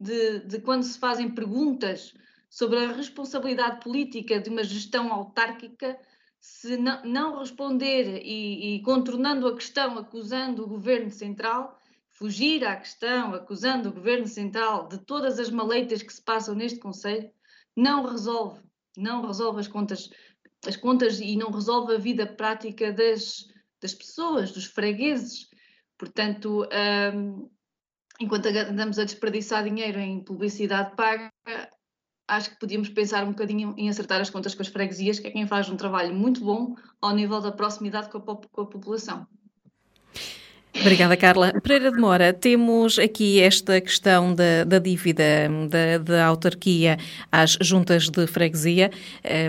[0.00, 2.14] de, de quando se fazem perguntas
[2.48, 5.98] sobre a responsabilidade política de uma gestão autárquica,
[6.40, 11.78] se não, não responder e, e, contornando a questão, acusando o governo central,
[12.10, 16.78] fugir à questão, acusando o governo central de todas as maleitas que se passam neste
[16.78, 17.30] Conselho,
[17.76, 18.62] não resolve,
[18.96, 20.08] não resolve as contas,
[20.66, 23.52] as contas e não resolve a vida prática das,
[23.84, 25.46] das pessoas, dos fregueses.
[25.98, 26.66] Portanto,
[27.14, 27.50] um,
[28.18, 31.30] enquanto andamos a desperdiçar dinheiro em publicidade paga,
[32.26, 35.30] acho que podíamos pensar um bocadinho em acertar as contas com as freguesias, que é
[35.30, 39.26] quem faz um trabalho muito bom ao nível da proximidade com a, com a população.
[40.80, 41.52] Obrigada, Carla.
[41.62, 45.24] Pereira de Mora, temos aqui esta questão da, da dívida
[45.68, 46.98] da, da, autarquia
[47.30, 48.90] às juntas de freguesia,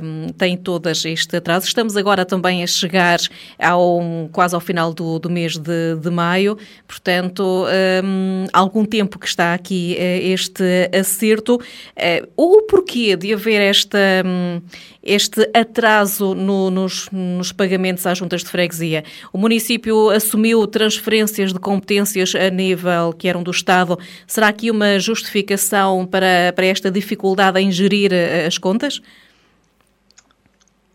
[0.04, 1.66] um, tem todas este atraso.
[1.66, 3.20] Estamos agora também a chegar
[3.60, 6.58] ao, quase ao final do, do mês de, de, maio,
[6.88, 7.66] portanto,
[8.04, 10.64] um, algum tempo que está aqui eh, este
[10.98, 11.56] acerto.
[11.56, 14.62] Uh, o porquê de haver esta, um,
[15.06, 19.04] este atraso no, nos, nos, pagamentos às juntas de freguesia.
[19.32, 24.00] O município assumiu transferências de competências a nível que eram do Estado.
[24.26, 29.00] Será aqui uma justificação para, para esta dificuldade em gerir eh, as contas?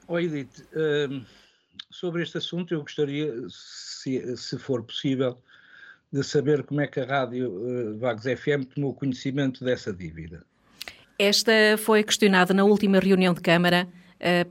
[0.08, 0.66] Oi, Edith.
[0.74, 1.24] Uh,
[1.88, 5.38] sobre este assunto, eu gostaria, se, se for possível,
[6.12, 10.44] de saber como é que a Rádio uh, Vagos FM tomou conhecimento dessa dívida.
[11.16, 13.86] Esta foi questionada na última reunião de Câmara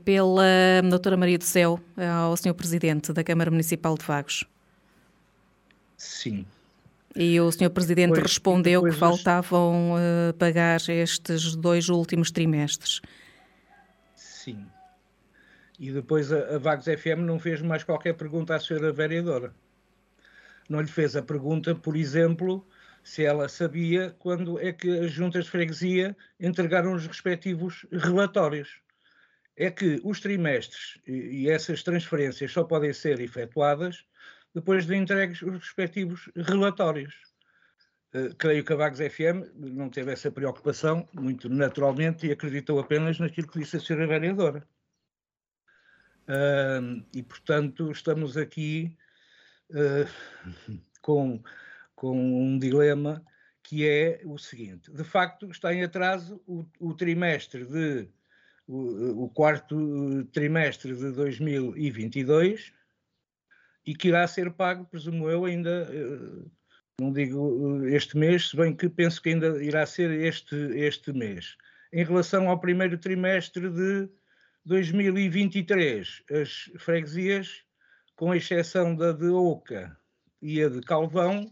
[0.04, 0.42] pela
[0.88, 4.44] doutora Maria do Céu ao senhor Presidente da Câmara Municipal de Vagos.
[5.96, 6.46] Sim.
[7.14, 13.00] E o senhor Presidente respondeu que faltavam uh, pagar estes dois últimos trimestres.
[14.14, 14.64] Sim.
[15.78, 19.52] E depois a, a Vagos FM não fez mais qualquer pergunta à senhora vereadora.
[20.68, 22.64] Não lhe fez a pergunta, por exemplo,
[23.02, 28.80] se ela sabia quando é que as juntas de freguesia entregaram os respectivos relatórios.
[29.60, 34.06] É que os trimestres e essas transferências só podem ser efetuadas
[34.54, 37.14] depois de entregues os respectivos relatórios.
[38.14, 43.18] Uh, creio que a Vagos FM não teve essa preocupação, muito naturalmente, e acreditou apenas
[43.18, 44.66] naquilo que disse a senhora vereadora.
[46.26, 48.96] Uh, e, portanto, estamos aqui
[49.70, 51.42] uh, com
[52.00, 53.22] com um dilema
[53.62, 58.08] que é o seguinte: de facto, está em atraso o, o trimestre de
[58.70, 62.72] o, o, quarto trimestre de 2022
[63.84, 66.44] e que irá ser pago, presumo eu, ainda eh,
[67.00, 71.12] não digo eh, este mês, se bem que penso que ainda irá ser este, este
[71.12, 71.56] mês.
[71.92, 74.08] Em relação ao primeiro trimestre de
[74.64, 77.64] 2023, as freguesias,
[78.14, 79.96] com exceção da de Oca
[80.40, 81.50] e a de Calvão,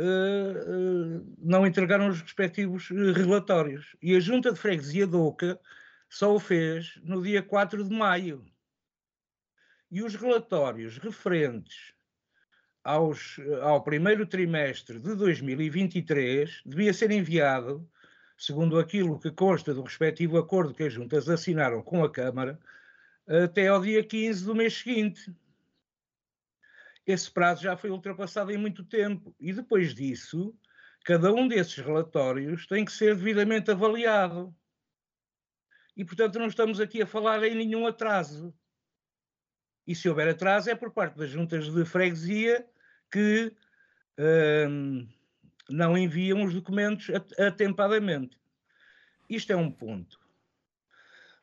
[0.00, 3.94] uh, não entregaram os respectivos relatórios.
[4.02, 5.60] E a Junta de Freguesia de Oca
[6.14, 8.44] só o fez no dia 4 de maio.
[9.90, 11.92] E os relatórios referentes
[12.84, 17.88] aos, ao primeiro trimestre de 2023 devia ser enviado,
[18.38, 22.60] segundo aquilo que consta do respectivo acordo que as juntas assinaram com a Câmara,
[23.26, 25.34] até ao dia 15 do mês seguinte
[27.04, 29.34] esse prazo já foi ultrapassado em muito tempo.
[29.38, 30.56] E depois disso,
[31.04, 34.54] cada um desses relatórios tem que ser devidamente avaliado.
[35.96, 38.52] E, portanto, não estamos aqui a falar em nenhum atraso.
[39.86, 42.66] E se houver atraso é por parte das juntas de freguesia
[43.10, 43.54] que
[44.18, 45.06] hum,
[45.68, 48.38] não enviam os documentos atempadamente.
[49.28, 50.18] Isto é um ponto.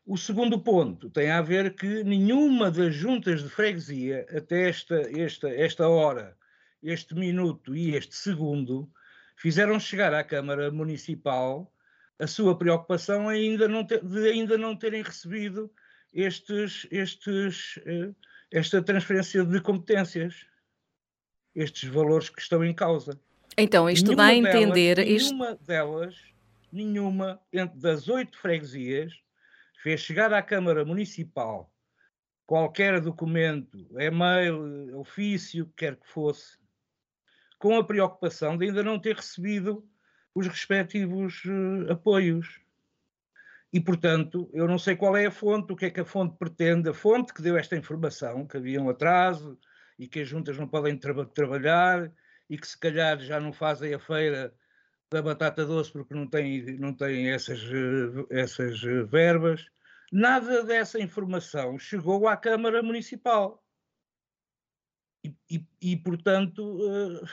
[0.05, 5.49] O segundo ponto tem a ver que nenhuma das juntas de freguesia, até esta, esta,
[5.49, 6.37] esta hora,
[6.81, 8.91] este minuto e este segundo,
[9.35, 11.71] fizeram chegar à Câmara Municipal
[12.21, 15.71] a sua preocupação ainda não ter, de ainda não terem recebido
[16.13, 18.15] estes, estes, uh,
[18.51, 20.45] esta transferência de competências,
[21.55, 23.19] estes valores que estão em causa.
[23.57, 24.95] Então, isto nenhuma dá a entender.
[24.95, 25.34] Delas, isto...
[25.34, 26.15] Nenhuma delas,
[26.71, 27.41] nenhuma
[27.75, 29.13] das oito freguesias,
[29.81, 31.71] fez chegar à Câmara Municipal
[32.45, 36.57] qualquer documento, e-mail, ofício, quer que fosse,
[37.57, 39.89] com a preocupação de ainda não ter recebido
[40.33, 42.61] os respectivos uh, apoios.
[43.73, 46.37] E, portanto, eu não sei qual é a fonte, o que é que a fonte
[46.37, 46.89] pretende.
[46.89, 49.57] A fonte que deu esta informação, que havia um atraso
[49.97, 52.11] e que as juntas não podem tra trabalhar
[52.49, 54.53] e que se calhar já não fazem a feira
[55.09, 57.61] da batata doce porque não têm, não têm essas,
[58.29, 59.65] essas verbas.
[60.11, 63.63] Nada dessa informação chegou à Câmara Municipal.
[65.23, 67.25] E, e, e portanto, uh,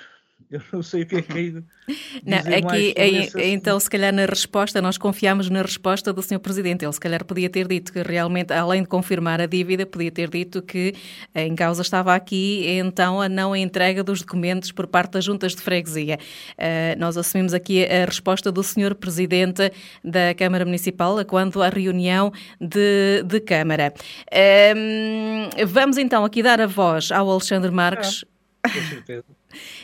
[0.53, 1.95] eu não sei o que é que é.
[2.25, 6.39] Não, aqui, é, então, se calhar na resposta, nós confiamos na resposta do Sr.
[6.39, 6.85] Presidente.
[6.85, 10.31] Ele, se calhar, podia ter dito que realmente, além de confirmar a dívida, podia ter
[10.31, 10.95] dito que
[11.35, 15.63] em causa estava aqui, então, a não entrega dos documentos por parte das juntas de
[15.63, 16.19] freguesia.
[16.53, 18.95] Uh, nós assumimos aqui a resposta do Sr.
[18.95, 19.71] Presidente
[20.03, 23.93] da Câmara Municipal quanto à reunião de, de Câmara.
[24.33, 28.25] Uh, vamos então aqui dar a voz ao Alexandre Marques.
[28.63, 29.38] Ah, com certeza.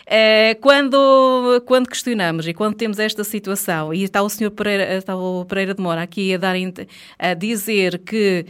[0.06, 5.16] É, quando, quando questionamos e quando temos esta situação, e está o senhor Pereira, está
[5.16, 6.54] o Pereira de Moura aqui a, dar,
[7.18, 8.46] a dizer que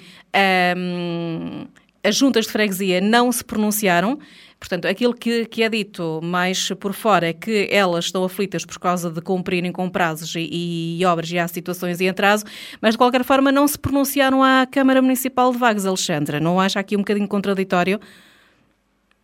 [0.77, 1.67] um,
[2.03, 4.19] as juntas de freguesia não se pronunciaram,
[4.65, 8.79] Portanto, aquilo que, que, é dito mais por fora é que elas estão aflitas por
[8.79, 12.47] causa de cumprirem com prazos e, e, obras e há situações em atraso,
[12.81, 16.41] mas de qualquer forma não se pronunciaram à Câmara Municipal de Vagos, Alexandra.
[16.41, 18.01] Não acha aqui um bocadinho contraditório?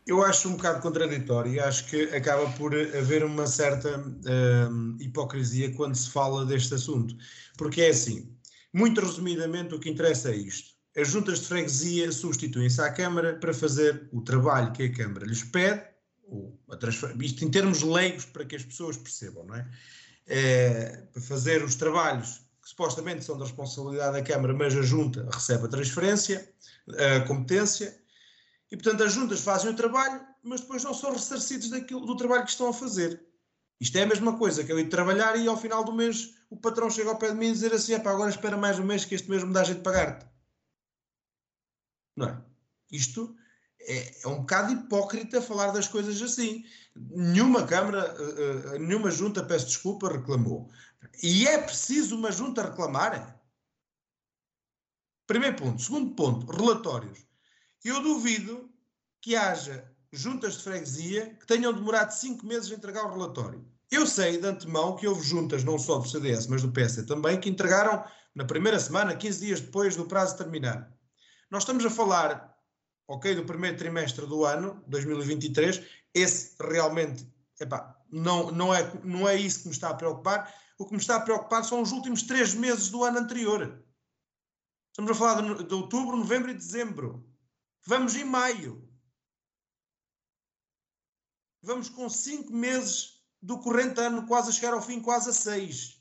[0.06, 5.72] Eu acho um bocado contraditório e acho que acaba por haver uma certa hum, hipocrisia
[5.74, 7.14] quando se fala deste assunto.
[7.56, 8.34] Porque é assim,
[8.72, 10.70] muito resumidamente, o que interessa é isto.
[10.96, 15.44] As juntas de freguesia substituem-se à Câmara para fazer o trabalho que a Câmara lhes
[15.44, 15.84] pede,
[17.20, 19.68] isto em termos leigos para que as pessoas percebam, não é?
[20.26, 25.28] é para fazer os trabalhos que supostamente são da responsabilidade da Câmara, mas a Junta
[25.30, 26.48] recebe a transferência,
[26.88, 27.99] a competência,
[28.70, 32.44] e, portanto, as juntas fazem o trabalho, mas depois não são ressarcidos daquilo, do trabalho
[32.44, 33.20] que estão a fazer.
[33.80, 36.56] Isto é a mesma coisa que eu ir trabalhar e ao final do mês o
[36.56, 39.14] patrão chega ao pé de mim e dizer assim: agora espera mais um mês que
[39.14, 40.26] este mês me dá jeito de pagar-te.
[42.16, 42.44] Não é?
[42.92, 43.34] Isto
[43.80, 46.64] é, é, um bocado hipócrita falar das coisas assim.
[46.94, 50.70] Nenhuma Câmara, uh, nenhuma junta, peço desculpa, reclamou.
[51.22, 53.40] E é preciso uma junta reclamar?
[55.26, 55.80] Primeiro ponto.
[55.80, 57.29] Segundo ponto, relatórios.
[57.84, 58.70] Eu duvido
[59.22, 63.64] que haja juntas de freguesia que tenham demorado cinco meses a entregar o relatório.
[63.90, 67.40] Eu sei de antemão que houve juntas, não só do CDS, mas do PS também,
[67.40, 70.92] que entregaram na primeira semana, 15 dias depois do prazo terminar.
[71.50, 72.56] Nós estamos a falar,
[73.08, 75.82] ok, do primeiro trimestre do ano, 2023,
[76.14, 77.26] esse realmente,
[77.60, 80.54] epá, não, não, é, não é isso que me está a preocupar.
[80.78, 83.82] O que me está a preocupar são os últimos três meses do ano anterior.
[84.90, 87.29] Estamos a falar de, de outubro, novembro e dezembro.
[87.86, 88.88] Vamos em maio.
[91.62, 96.00] Vamos com cinco meses do corrente ano, quase a chegar ao fim, quase a seis.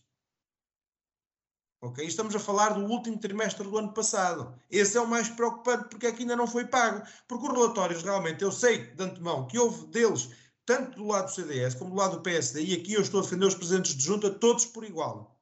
[1.82, 2.06] Ok?
[2.06, 4.60] Estamos a falar do último trimestre do ano passado.
[4.70, 7.06] Esse é o mais preocupante porque é que ainda não foi pago.
[7.28, 10.30] Porque os relatórios, realmente, eu sei de antemão que houve deles,
[10.66, 13.24] tanto do lado do CDS como do lado do PSD, e aqui eu estou a
[13.24, 15.42] defender os presidentes de junta, todos por igual.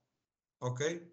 [0.62, 1.12] Ok?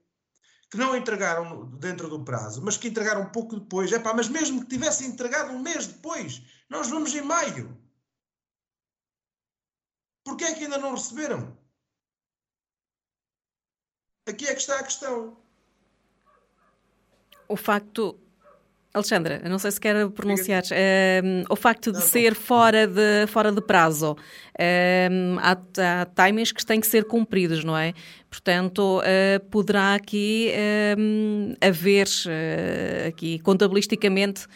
[0.75, 3.93] Que não entregaram dentro do prazo, mas que entregaram pouco depois.
[3.93, 7.81] É pá, mas mesmo que tivessem entregado um mês depois, nós vamos em maio.
[10.25, 11.57] Porquê é que ainda não receberam?
[14.29, 15.41] Aqui é que está a questão.
[17.47, 18.19] O facto
[18.95, 20.63] Alexandra, não sei se quer pronunciar.
[20.63, 22.41] Um, ehm, o facto de não, ser não.
[22.41, 24.17] Fora, de, fora de prazo, um,
[24.57, 25.59] ehm, há,
[26.03, 27.93] há timings que têm que ser cumpridos, não é?
[28.31, 30.53] Portanto, uh, poderá aqui
[30.97, 34.47] um, ehm, haver, uh, aqui contabilisticamente,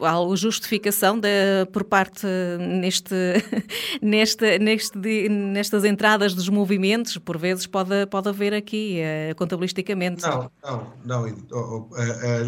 [0.00, 1.28] Há justificação de,
[1.72, 2.26] por parte
[2.58, 3.14] neste,
[4.00, 10.22] neste, neste, nestas entradas dos movimentos, por vezes pode, pode haver aqui, uh, contabilisticamente.
[10.22, 11.90] Não, não, não.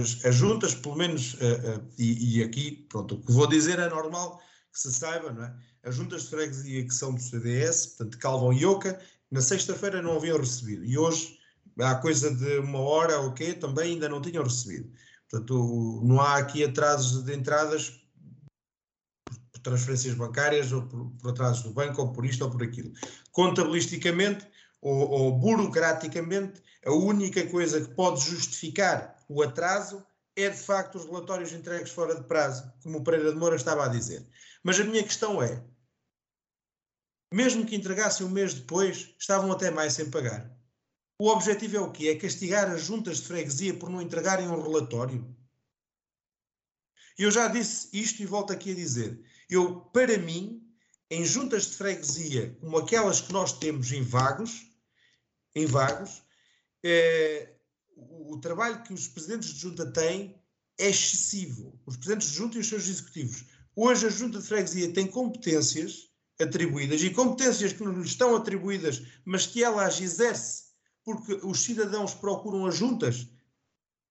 [0.01, 3.79] As, as juntas, pelo menos, uh, uh, e, e, aqui, pronto, o que vou dizer
[3.79, 4.41] é normal
[4.73, 5.55] que se saiba, não é?
[5.85, 8.99] As juntas de freguesia que são do CDS, portanto, Calvão e Oca,
[9.31, 10.85] na sexta-feira não haviam recebido.
[10.85, 11.39] E hoje,
[11.79, 14.91] há coisa de uma hora ou okay, quê, também ainda não tinham recebido.
[15.35, 18.01] Portanto, não há aqui atrasos de entradas
[19.51, 22.93] por transferências bancárias ou por, por atrasos do banco ou por isto ou por aquilo.
[23.33, 24.47] Contabilisticamente
[24.81, 30.07] ou, ou burocraticamente, a única coisa que pode justificar o atraso
[30.37, 33.85] é de facto os relatórios entregues fora de prazo, como o Pereira de Moura estava
[33.85, 34.25] a dizer.
[34.63, 35.65] Mas a minha questão é:
[37.33, 40.54] mesmo que entregassem um mês depois, estavam até mais sem pagar.
[41.25, 42.09] O objetivo é o quê?
[42.09, 45.35] É castigar as juntas de freguesia por não entregarem um relatório.
[47.17, 49.25] Eu já disse isto e volto aqui a dizer.
[49.49, 50.63] Eu, para mim,
[51.11, 54.71] em juntas de freguesia como aquelas que nós temos em Vagos,
[55.55, 56.23] em Vagos,
[56.85, 57.55] é,
[57.97, 60.39] o, o trabalho que os presidentes de junta têm
[60.77, 61.81] é excessivo.
[61.87, 66.11] Os presidentes de junta e os seus executivos Hoje a Junta de Freguesia tem competências
[66.39, 70.74] atribuídas e competências que não lhe estão atribuídas, mas que ela as exerce
[71.05, 73.29] porque os cidadãos procuram as juntas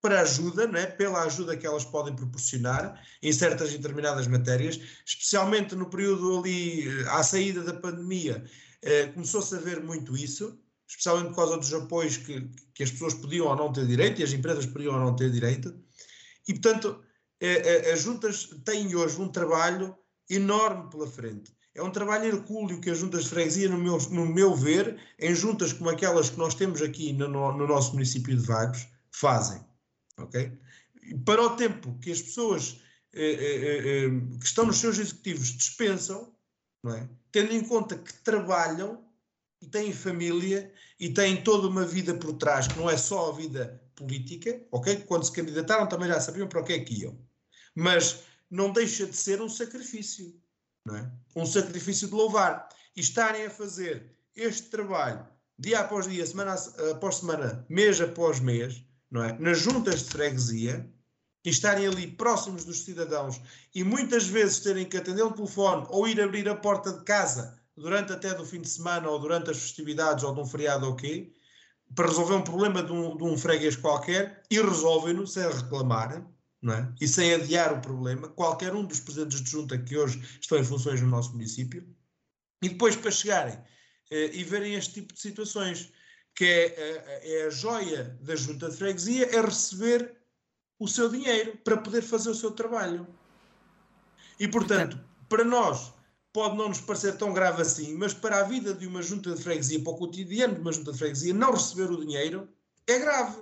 [0.01, 0.85] para ajuda, é?
[0.85, 6.87] pela ajuda que elas podem proporcionar em certas e determinadas matérias, especialmente no período ali
[6.87, 8.43] eh, à saída da pandemia,
[8.81, 13.13] eh, começou-se a ver muito isso, especialmente por causa dos apoios que, que as pessoas
[13.13, 15.73] podiam ou não ter direito e as empresas podiam ou não ter direito,
[16.45, 17.01] e portanto
[17.39, 19.97] é, é, as juntas têm hoje um trabalho
[20.29, 21.55] enorme pela frente.
[21.75, 25.33] É um trabalho hercúleo que as juntas de freguesia, no meu, no meu ver, em
[25.33, 29.63] juntas como aquelas que nós temos aqui no, no nosso município de Vagos, fazem.
[30.17, 30.51] Ok?
[31.25, 32.81] Para o tempo que as pessoas
[33.13, 36.33] eh, eh, eh, que estão nos seus executivos dispensam,
[36.85, 37.07] é?
[37.31, 39.03] tendo em conta que trabalham
[39.61, 43.35] e têm família e têm toda uma vida por trás, que não é só a
[43.35, 44.97] vida política, ok?
[45.07, 47.17] Quando se candidataram também já sabiam para o que é que iam
[47.75, 50.33] mas não deixa de ser um sacrifício,
[50.91, 51.09] é?
[51.35, 52.67] um sacrifício de louvar.
[52.95, 55.25] E estarem a fazer este trabalho
[55.57, 56.55] dia após dia, semana
[56.91, 59.37] após semana, mês após mês, não é?
[59.39, 60.89] nas juntas de freguesia,
[61.45, 63.39] e estarem ali próximos dos cidadãos
[63.75, 67.59] e muitas vezes terem que atender um telefone ou ir abrir a porta de casa
[67.75, 70.95] durante até do fim de semana ou durante as festividades ou de um feriado ou
[70.95, 71.33] quê,
[71.95, 76.25] para resolver um problema de um, de um freguês qualquer e resolvem-no sem reclamar,
[76.71, 76.93] é?
[77.01, 80.63] e sem adiar o problema, qualquer um dos presidentes de junta que hoje estão em
[80.63, 81.85] funções no nosso município,
[82.61, 83.59] e depois para chegarem
[84.09, 85.91] eh, e verem este tipo de situações,
[86.35, 90.15] que é, é, é, a joia da junta de freguesia, é receber
[90.79, 93.07] o seu dinheiro para poder fazer o seu trabalho.
[94.39, 95.93] E portanto, para nós,
[96.31, 99.43] pode não nos parecer tão grave assim, mas para a vida de uma junta de
[99.43, 102.49] freguesia, para o cotidiano de uma junta de freguesia, não receber o dinheiro
[102.87, 103.41] é grave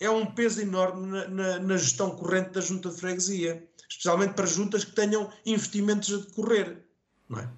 [0.00, 4.46] é um peso enorme na, na, na, gestão corrente da junta de freguesia, especialmente para
[4.46, 6.84] juntas que tenham investimentos a decorrer,
[7.28, 7.48] não é?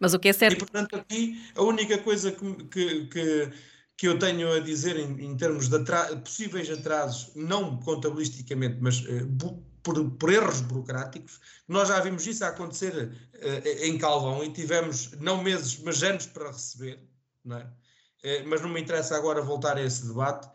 [0.00, 0.56] Mas o que é certo...
[0.56, 3.52] E, portanto, aqui a única coisa que, que, que,
[3.96, 5.78] que eu tenho a dizer em, em termos de
[6.22, 13.12] possíveis atrasos, não contabilisticamente, mas uh, por, por, erros burocráticos, nós já vimos isso acontecer
[13.34, 17.00] uh, em Calvão e tivemos não meses, mas anos para receber,
[17.44, 17.62] não é?
[17.62, 20.48] Uh, mas não me interessa agora voltar a esse debate.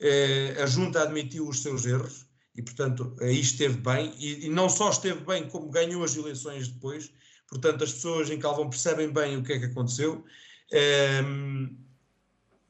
[0.00, 4.68] Eh, a Junta admitiu os seus erros e, portanto, aí esteve bem, e, e, não
[4.68, 7.12] só esteve bem, como ganhou as eleições depois,
[7.48, 10.24] portanto, as pessoas em Calvão percebem bem o que é que aconteceu.
[10.72, 11.84] Um, ehm,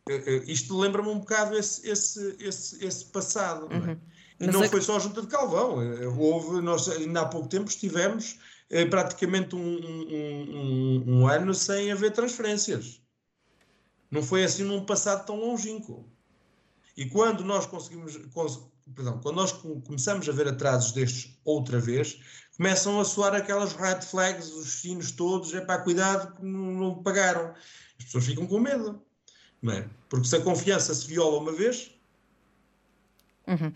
[0.09, 3.93] eh, isto lembra-me um bocado esse, esse, esse, esse passado, não é?
[3.93, 4.01] Uhum.
[4.41, 7.71] E não foi só a Junta de Calvão, eh, houve, nós ainda há pouco tempo
[7.71, 13.01] estivemos eh, praticamente um, um, um, um ano sem haver transferências.
[14.11, 16.09] Não foi assim num passado tão longínquo.
[16.97, 18.17] E quando nós conseguimos,
[18.95, 22.21] perdão, quando nós começamos a ver atrasos destes outra vez,
[22.57, 27.03] começam a soar aquelas red flags, os sinos todos, é para cuidado que não, não
[27.03, 27.53] pagaram.
[27.99, 29.03] As pessoas ficam com medo,
[29.61, 29.89] não é?
[30.09, 31.91] Porque se a confiança se viola uma vez,
[33.47, 33.71] Uhum.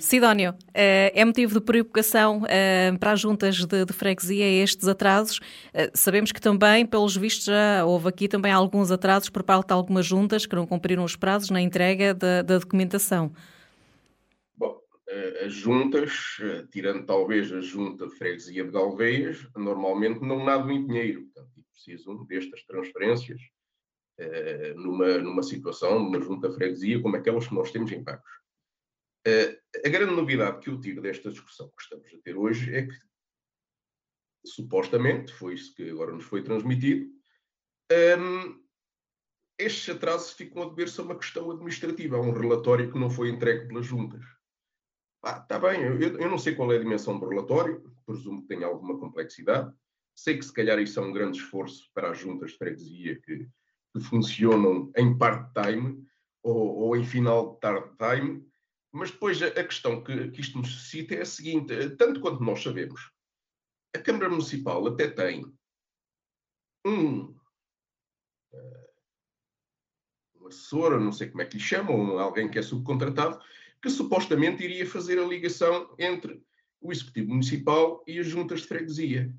[0.00, 5.38] Sidónio, eh, é motivo de preocupação eh, para as juntas de, de freguesia estes atrasos.
[5.72, 9.74] Eh, sabemos que também, pelos vistos, já houve aqui também alguns atrasos por parte de
[9.74, 13.32] algumas juntas que não cumpriram os prazos na entrega da, da documentação.
[14.56, 14.80] Bom,
[15.44, 16.40] as juntas,
[16.72, 22.24] tirando talvez a junta de freguesia de Galveias, normalmente não nadam em dinheiro, portanto, precisam
[22.24, 23.40] destas transferências
[24.76, 28.41] numa, numa situação, numa junta de freguesia como aquelas que nós temos em Pagos.
[29.26, 32.86] Uh, a grande novidade que eu tiro desta discussão que estamos a ter hoje é
[32.86, 32.94] que,
[34.44, 37.08] supostamente, foi isso que agora nos foi transmitido,
[38.18, 38.62] um,
[39.58, 43.28] estes atrasos ficam a dever-se a uma questão administrativa, a um relatório que não foi
[43.28, 44.24] entregue pelas juntas.
[45.22, 48.48] Ah, está bem, eu, eu, não sei qual é a dimensão do relatório, presumo que
[48.48, 49.72] tem alguma complexidade.
[50.16, 53.48] Sei que se calhar isso é um grande esforço para as juntas de freguesia que,
[53.92, 56.04] que funcionam em part-time
[56.42, 58.44] ou, ou, em final de tarde-time,
[58.92, 62.62] mas depois a, questão que, que, isto nos suscita é a seguinte: tanto quanto nós
[62.62, 63.10] sabemos,
[63.96, 65.44] a Câmara Municipal até tem
[66.84, 67.34] um
[70.46, 73.40] assessor, não sei como é que lhe chamam, alguém que é subcontratado,
[73.80, 76.44] que supostamente iria fazer a ligação entre
[76.80, 79.34] o Executivo Municipal e as juntas de freguesia.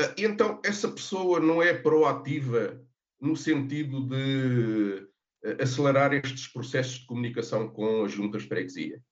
[0.00, 2.84] Ah, e então, essa pessoa não é proativa
[3.20, 5.08] no sentido de
[5.60, 9.02] acelerar estes processos de comunicação com as juntas de freguesia.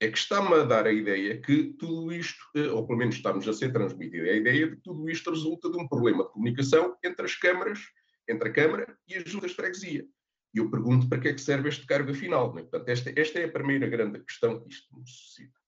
[0.00, 3.46] É que está-me a dar a ideia que tudo isto, ah, ou pelo menos está-nos
[3.46, 6.96] a ser transmitida a ideia de que tudo isto resulta de um problema de comunicação
[7.04, 7.80] entre as câmaras,
[8.28, 10.06] entre a Câmara e as juntas de freguesia.
[10.54, 12.54] E eu pergunto para que é que serve este cargo final.
[12.54, 12.62] Né?
[12.62, 15.60] Portanto, esta, esta é a primeira grande questão que isto nos suscita.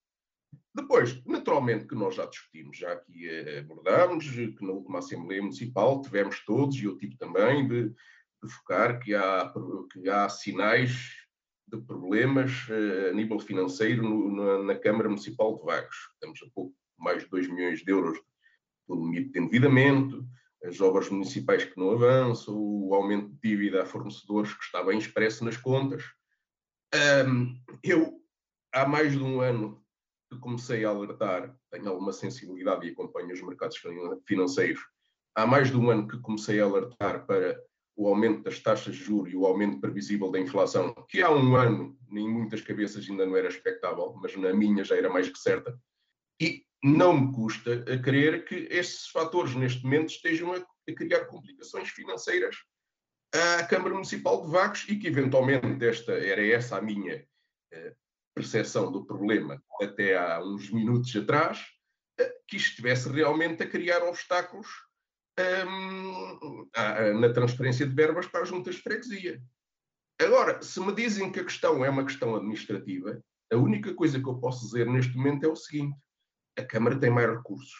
[0.74, 3.28] Depois, naturalmente, que nós já discutimos, já aqui
[3.58, 7.92] abordámos, que na última Assembleia Municipal tivemos todos, e eu tive também, de
[8.48, 9.52] focar que há,
[9.92, 11.22] que há sinais
[11.68, 15.96] de problemas uh, a nível financeiro no, na, na, Câmara Municipal de Vagos.
[16.14, 18.18] Estamos a pouco mais de 2 milhões de euros
[18.86, 20.26] do limite de endividamento,
[20.64, 24.98] as obras municipais que não avançam, o aumento de dívida a fornecedores que está bem
[24.98, 26.04] expresso nas contas.
[27.26, 28.20] Um, eu,
[28.72, 29.82] há mais de um ano
[30.30, 33.78] que comecei a alertar, tenho alguma sensibilidade e acompanho os mercados
[34.26, 34.80] financeiros,
[35.34, 37.60] há mais de um ano que comecei a alertar para
[37.96, 41.56] o aumento das taxas de juros e o aumento previsível da inflação, que há um
[41.56, 45.38] ano, em muitas cabeças ainda não era expectável, mas na minha já era mais que
[45.38, 45.78] certa.
[46.40, 51.26] E não me custa a crer que esses fatores neste momento estejam a, a criar
[51.26, 52.56] complicações financeiras
[53.32, 57.24] à Câmara Municipal de Vagos e que eventualmente esta era essa a minha
[57.72, 57.96] uh,
[58.34, 61.60] percepção do problema até há uns minutos atrás,
[62.20, 64.68] uh, que estivesse realmente a criar obstáculos
[65.38, 69.42] ehm, na transferência de verbas para as juntas de freguesia.
[70.20, 73.22] Agora, se me dizem que a questão é uma questão administrativa,
[73.52, 75.96] a única coisa que eu posso dizer neste momento é o seguinte:
[76.58, 77.72] a Câmara tem mais recursos.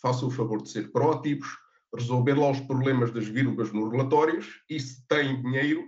[0.00, 1.48] Faça o favor de ser proativos,
[1.94, 5.84] resolver lá os problemas das vírgulas nos relatórios e se tem dinheiro,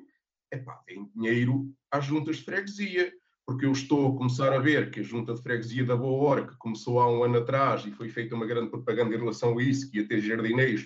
[0.52, 3.12] epá, tem dinheiro às juntas de freguesia.
[3.46, 6.46] Porque eu estou a começar a ver que a junta de freguesia da Boa Hora,
[6.46, 9.62] que começou há um ano atrás e foi feita uma grande propaganda em relação a
[9.62, 10.84] isso, que ia ter jardineiros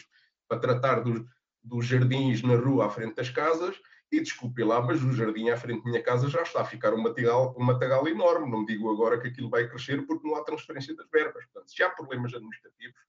[0.53, 1.25] para tratar dos,
[1.65, 3.81] dos jardins na rua à frente das casas,
[4.11, 6.93] e desculpe lá, mas o jardim à frente da minha casa já está a ficar
[6.93, 8.51] um matagal, um matagal enorme.
[8.51, 11.43] Não digo agora que aquilo vai crescer porque não há transferência das verbas.
[11.47, 13.01] Portanto, se há problemas administrativos,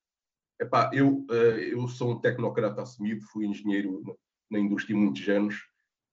[0.62, 4.18] epá, eu, eh, eu sou um tecnocrata assumido, fui engenheiro
[4.50, 5.56] na indústria muitos anos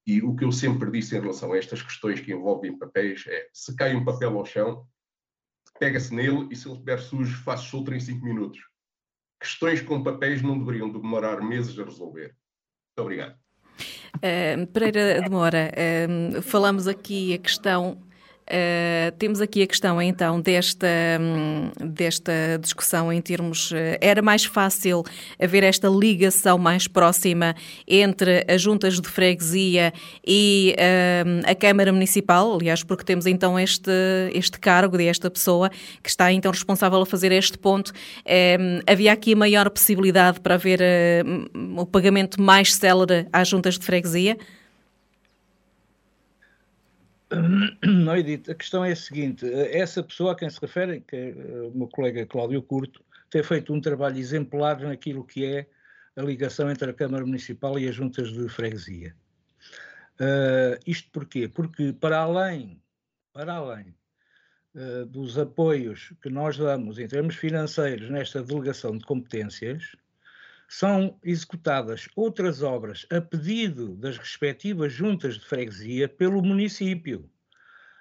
[0.05, 3.49] e o que eu sempre disse em relação a estas questões que envolvem papéis é
[3.53, 4.85] se cai um papel ao chão,
[5.79, 8.59] pega-se nele e se ele estiver sujo, faz outro em 5 minutos.
[9.41, 12.35] Questões com papéis não deveriam demorar meses a resolver.
[12.97, 13.37] Muito obrigado.
[14.17, 18.03] Uh, Pereira de Moura, uh, falamos aqui a questão
[18.51, 20.89] Uh, temos aqui a questão então desta,
[21.21, 23.71] um, desta discussão em termos.
[23.71, 25.05] Uh, era mais fácil
[25.41, 27.55] haver esta ligação mais próxima
[27.87, 29.93] entre as juntas de freguesia
[30.27, 33.93] e uh, a Câmara Municipal, aliás, porque temos então este,
[34.35, 35.71] este cargo de esta pessoa
[36.03, 37.93] que está então responsável a fazer este ponto.
[38.85, 40.81] havia aqui maior possibilidade para haver
[41.77, 44.37] o pagamento mais célere às juntas de freguesia?
[47.87, 51.29] Não, Edith, a questão é a seguinte: essa pessoa a quem se refere, que é
[51.31, 55.67] eh, o meu colega Cláudio Curto, tem feito um trabalho exemplar naquilo que é
[56.17, 59.15] a ligação entre a Câmara Municipal e as juntas de freguesia.
[60.21, 61.49] Uh, isto porquê?
[61.49, 62.83] Porque para além,
[63.33, 63.95] para além
[64.75, 69.97] uh, dos apoios que nós damos em termos financeiros nesta delegação de competências,
[70.71, 77.29] são executadas outras obras a pedido das respectivas juntas de freguesia pelo município.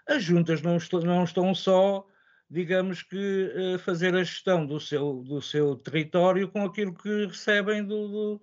[0.07, 2.07] As juntas não, est não estão só,
[2.47, 7.83] digamos que, a fazer a gestão do seu, do seu território com aquilo que recebem
[7.83, 8.41] do, do,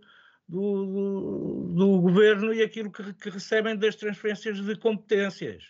[0.48, 5.68] do, do governo e aquilo que, que recebem das transferências de competências.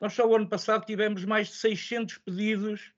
[0.00, 2.93] Nós só o ano passado tivemos mais de 600 pedidos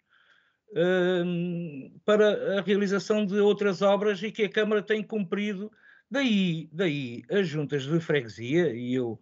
[2.04, 5.70] para a realização de outras obras e que a Câmara tem cumprido.
[6.10, 9.20] Daí, daí as juntas de freguesia, e eu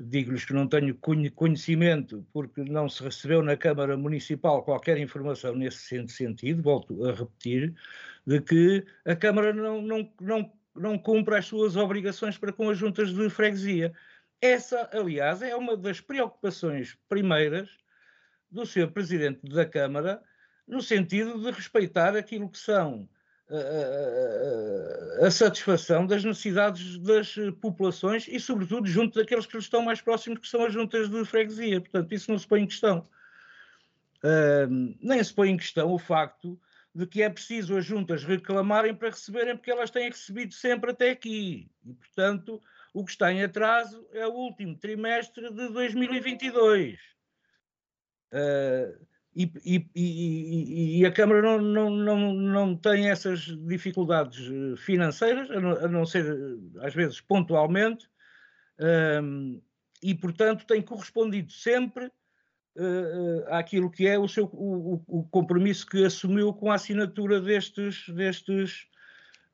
[0.00, 0.96] digo-lhes que não tenho
[1.34, 7.74] conhecimento, porque não se recebeu na Câmara Municipal qualquer informação nesse sentido, volto a repetir,
[8.26, 12.78] de que a Câmara não, não, não, não cumpre as suas obrigações para com as
[12.78, 13.92] juntas de freguesia.
[14.40, 17.70] Essa, aliás, é uma das preocupações primeiras
[18.50, 18.90] do Sr.
[18.90, 20.22] Presidente da Câmara,
[20.72, 23.06] no sentido de respeitar aquilo que são
[23.50, 30.00] a, a, a, satisfação das necessidades das populações e, sobretudo, junto daqueles que estão mais
[30.00, 31.78] próximos, que são as juntas de freguesia.
[31.78, 33.06] Portanto, isso não se põe em questão.
[34.24, 36.58] Uh, nem se põe em questão o facto
[36.94, 41.10] de que é preciso as juntas reclamarem para receberem, porque elas têm recebido sempre até
[41.10, 41.70] aqui.
[41.84, 42.58] E, portanto,
[42.94, 46.98] o que está em atraso é o último trimestre de 2022.
[48.32, 55.50] Uh, e, e, e, a Câmara não, não, não, não tem essas dificuldades eh, financeiras,
[55.50, 58.06] a não, a não ser, eh, às vezes, pontualmente,
[59.22, 59.60] um,
[60.02, 66.04] e, portanto, tem correspondido sempre uh, àquilo que é o seu o, o, compromisso que
[66.04, 68.86] assumiu com a assinatura destes, destes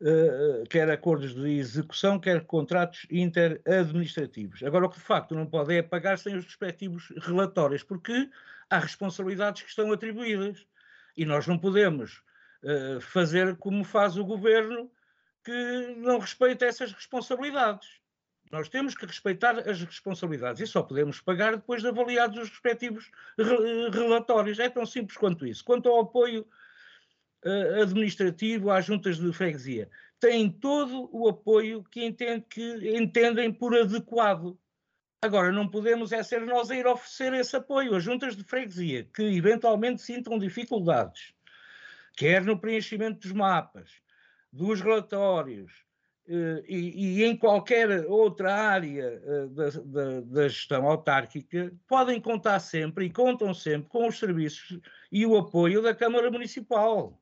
[0.00, 4.62] uh, quer acordos de execução, quer contratos interadministrativos.
[4.62, 8.28] Agora, o que de facto não pode é pagar sem os respectivos relatórios, porque
[8.70, 10.66] há responsabilidades que estão atribuídas
[11.16, 12.22] e nós não podemos
[12.62, 14.90] uh, fazer como faz o governo
[15.44, 17.88] que não respeita essas responsabilidades.
[18.50, 23.10] Nós temos que respeitar as responsabilidades e só podemos pagar depois de avaliados os respectivos
[23.36, 24.58] re relatórios.
[24.58, 25.64] É tão simples quanto isso.
[25.64, 26.46] Quanto ao apoio
[27.44, 33.76] uh, administrativo às juntas de freguesia, têm todo o apoio que, entende, que entendem por
[33.76, 34.58] adequado.
[35.20, 39.02] Agora, não podemos é ser nós a ir oferecer esse apoio às juntas de freguesia
[39.12, 41.34] que eventualmente sintam dificuldades,
[42.16, 43.90] quer no preenchimento dos mapas,
[44.52, 45.72] dos relatórios
[46.28, 52.60] eh, e, e em qualquer outra área eh, da, da, da, gestão autárquica, podem contar
[52.60, 54.78] sempre e contam sempre com os serviços
[55.10, 57.20] e o apoio da Câmara Municipal.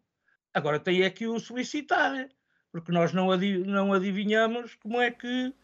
[0.53, 2.28] Agora tem é que o solicitar,
[2.70, 3.28] porque nós não,
[3.64, 5.55] não adivinhamos como é que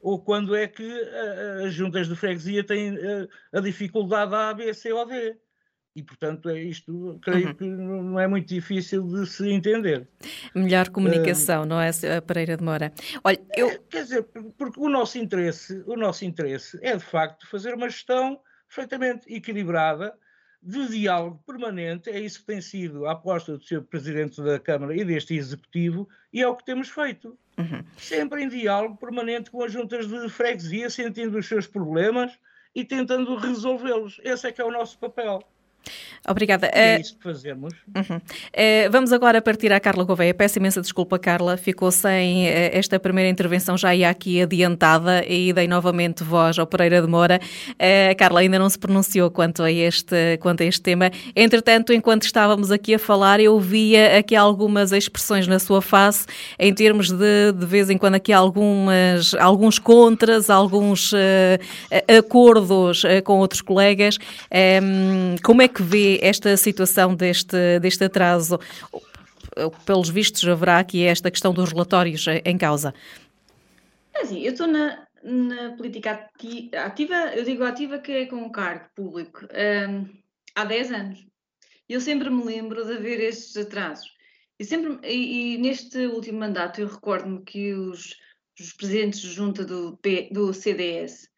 [0.00, 0.88] ou quando é que
[1.64, 2.96] as juntas de freguesia têm
[3.52, 5.36] a, a dificuldade A, B, C ou D.
[5.96, 7.54] E, portanto, é isto, creio uhum.
[7.54, 10.06] que não é muito difícil de se entender.
[10.54, 11.90] Melhor comunicação, uh, não é,
[12.20, 12.92] Pereira de Moura?
[13.24, 13.70] Olha, eu...
[13.70, 14.22] É, quer dizer,
[14.58, 18.38] porque o nosso interesse, o nosso interesse é, de facto, fazer uma gestão
[18.68, 20.14] perfeitamente equilibrada,
[20.62, 23.82] de diálogo permanente, é isso que tem sido a aposta do Sr.
[23.82, 27.38] Presidente da Câmara e deste Executivo, e é o que temos feito.
[27.58, 27.82] Uhum.
[27.96, 32.38] Sempre em diálogo permanente com as juntas de freguesia, sentindo os seus problemas
[32.74, 34.20] e tentando resolvê-los.
[34.22, 35.42] Esse é que é o nosso papel.
[36.28, 36.66] Obrigada.
[36.72, 37.72] é eh, isso que fazemos.
[37.94, 38.16] Uhum.
[38.16, 40.34] Uh, vamos agora partir à Carla Gouveia.
[40.34, 41.56] Peço imensa desculpa, Carla.
[41.56, 46.66] Ficou sem uh, esta primeira intervenção, já ia aqui adiantada e dei novamente voz ao
[46.66, 47.40] Pereira de Moura.
[47.70, 51.10] Uh, Carla ainda não se pronunciou quanto a, este, quanto a este tema.
[51.34, 56.26] Entretanto, enquanto estávamos aqui a falar, eu via aqui algumas expressões na sua face,
[56.58, 61.12] em termos de, de vez em quando, aqui algumas, alguns contras, alguns
[62.18, 64.18] acordos com outros colegas.
[64.82, 68.58] Um, como é que que vê esta situação deste, deste atraso?
[69.84, 72.94] Pelos vistos, haverá aqui esta questão dos relatórios em causa.
[74.14, 76.28] É assim, eu estou na, na política
[76.84, 79.46] ativa, eu digo ativa que é com o cargo público,
[79.90, 80.08] um,
[80.54, 81.26] há 10 anos.
[81.88, 84.10] Eu sempre me lembro de haver estes atrasos.
[84.58, 88.16] E, sempre, e, e neste último mandato eu recordo-me que os,
[88.58, 89.98] os presidentes de junta do,
[90.32, 91.28] do CDS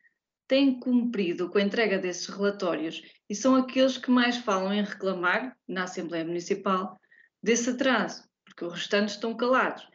[0.46, 5.56] têm cumprido com a entrega desses relatórios e são aqueles que mais falam em reclamar,
[5.66, 6.98] na Assembleia Municipal,
[7.42, 9.86] desse atraso, porque os restantes estão calados.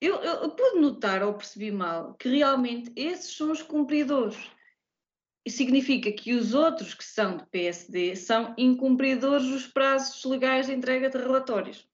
[0.00, 4.36] Eu, eu, eu pude notar ou percebi mal que realmente esses são os cumpridores.
[5.44, 10.72] Isso significa que os outros que são do PSD são incumpridores dos prazos legais de
[10.72, 11.86] entrega de relatórios.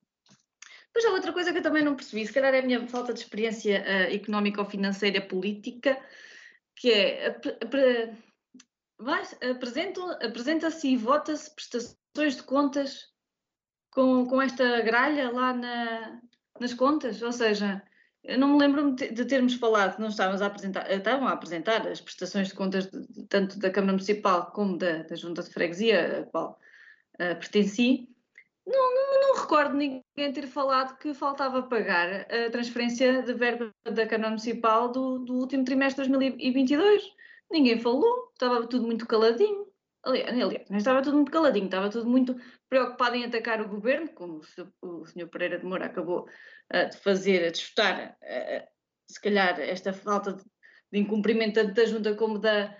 [0.87, 3.13] Depois há outra coisa que eu também não percebi, se calhar é a minha falta
[3.13, 5.99] de experiência uh, económica ou financeira política,
[6.75, 7.39] que é
[10.21, 13.09] apresenta-se e vota-se prestações de contas
[13.91, 16.21] com, com esta gralha lá na,
[16.61, 17.83] nas contas, ou seja,
[18.25, 22.01] eu não me lembro de termos falado, não estávamos a apresentar, estavam a apresentar as
[22.01, 26.31] prestações de contas de, tanto da Câmara Municipal como da, da Junta de Freguesia, a
[26.31, 26.59] qual
[27.15, 28.09] uh, pertenci.
[28.67, 34.07] Não, não, não, recordo ninguém ter falado que faltava pagar a transferência de verba da
[34.07, 37.03] Câmara Municipal do, do último trimestre de 2022.
[37.51, 39.67] Ninguém falou, estava tudo muito caladinho.
[40.05, 42.37] Aliás, não estava tudo muito caladinho, estava tudo muito
[42.69, 44.41] preocupado em atacar o governo, como
[44.81, 45.29] o Sr.
[45.29, 46.29] Pereira de Moura acabou
[46.73, 48.69] uh, de fazer, a desfrutar, uh,
[49.11, 50.45] se calhar, esta falta de,
[50.93, 52.77] de incumprimento tanto da Junta como da,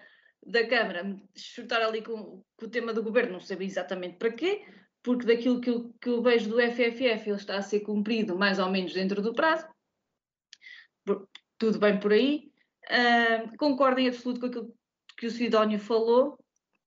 [0.47, 4.65] da Câmara chutar ali com, com, o tema do governo, não sabia exatamente para quê,
[5.03, 8.59] porque daquilo que eu, que eu vejo do FFF ele está a ser cumprido mais
[8.59, 9.67] ou menos dentro do prazo,
[11.59, 12.48] tudo bem por aí.
[13.59, 14.75] Concordo em absoluto com aquilo
[15.17, 16.39] que o Sidónio falou,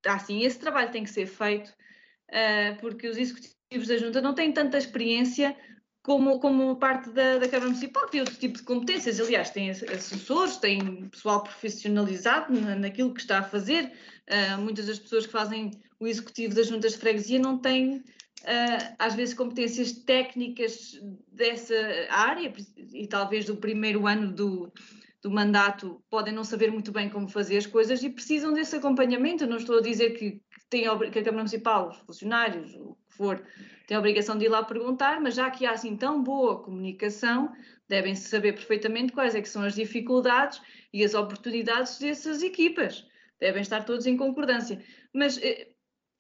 [0.06, 4.52] assim, esse trabalho tem que ser feito, uh, porque os executivos da Junta não têm
[4.52, 5.56] tanta experiência
[6.02, 9.20] como, como parte da, da Câmara Municipal, tem outro tipo de competências.
[9.20, 13.92] Aliás, tem assessores, tem pessoal profissionalizado na, naquilo que está a fazer.
[14.28, 18.96] Uh, muitas das pessoas que fazem o executivo das juntas de freguesia não têm, uh,
[18.98, 21.00] às vezes, competências técnicas
[21.32, 21.76] dessa
[22.10, 22.52] área,
[22.94, 24.74] e talvez do primeiro ano do,
[25.22, 29.44] do mandato podem não saber muito bem como fazer as coisas e precisam desse acompanhamento.
[29.44, 32.98] Eu não estou a dizer que, que, tem, que a Câmara Municipal, os funcionários, o
[33.08, 33.44] que for,
[33.86, 37.54] tem a obrigação de ir lá perguntar, mas já que há assim tão boa comunicação,
[37.88, 40.60] devem saber perfeitamente quais é que são as dificuldades
[40.92, 43.06] e as oportunidades dessas equipas.
[43.40, 44.84] Devem estar todos em concordância.
[45.14, 45.70] Mas eh,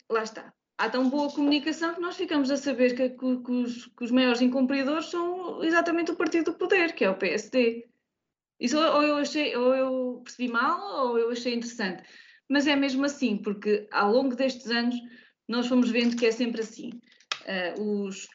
[0.09, 0.53] lá está.
[0.77, 4.11] Há tão boa comunicação que nós ficamos a saber que, que, que, os, que os
[4.11, 7.90] maiores incumpridores são exatamente o partido do poder, que é o PSD.
[8.61, 12.03] Isso ou eu achei, ou eu percebi mal, ou eu achei interessante.
[12.47, 14.95] Mas é mesmo assim, porque ao longo destes anos
[15.47, 16.91] nós fomos vendo que é sempre assim.
[17.77, 18.27] Uh, os,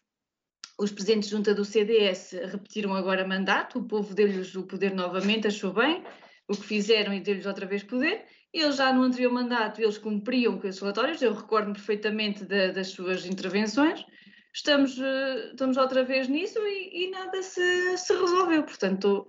[0.77, 5.73] os presidentes junta do CDS repetiram agora mandato, o povo deu-lhes o poder novamente, achou
[5.73, 6.03] bem
[6.49, 8.25] o que fizeram e deu-lhes outra vez poder.
[8.53, 12.89] Eles já no anterior mandato, eles cumpriam com os relatórios, eu recordo-me perfeitamente de, das
[12.89, 14.05] suas intervenções.
[14.53, 18.65] Estamos, uh, estamos outra vez nisso e, e nada se, se resolveu.
[18.65, 19.29] Portanto,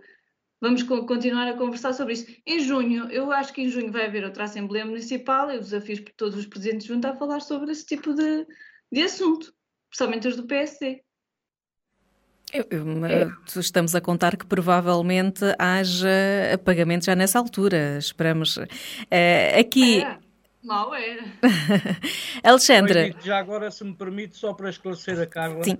[0.59, 2.25] Vamos continuar a conversar sobre isso.
[2.45, 5.99] Em junho, eu acho que em junho vai haver outra Assembleia Municipal e os desafios
[5.99, 8.45] por todos os presidentes juntos a falar sobre esse tipo de,
[8.91, 9.53] de assunto,
[9.89, 11.03] principalmente os do PSD.
[12.51, 13.29] Eu, eu, é.
[13.55, 16.07] Estamos a contar que provavelmente haja
[16.63, 17.97] pagamento já nessa altura.
[17.97, 18.57] Esperamos.
[18.57, 20.01] Uh, aqui.
[20.01, 20.17] É.
[20.63, 21.23] Mal era.
[22.43, 23.13] Alexandra.
[23.21, 25.63] Já agora, se me permite, só para esclarecer a Carla.
[25.63, 25.77] Sim.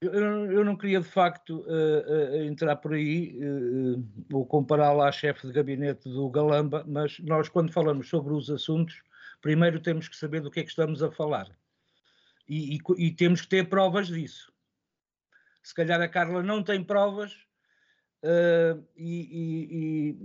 [0.00, 5.12] Eu, eu não queria de facto uh, uh, entrar por aí uh, ou compará-la à
[5.12, 9.02] chefe de gabinete do Galamba, mas nós, quando falamos sobre os assuntos,
[9.42, 11.54] primeiro temos que saber do que é que estamos a falar
[12.48, 14.50] e, e, e temos que ter provas disso.
[15.62, 17.36] Se calhar a Carla não tem provas
[18.96, 20.16] e,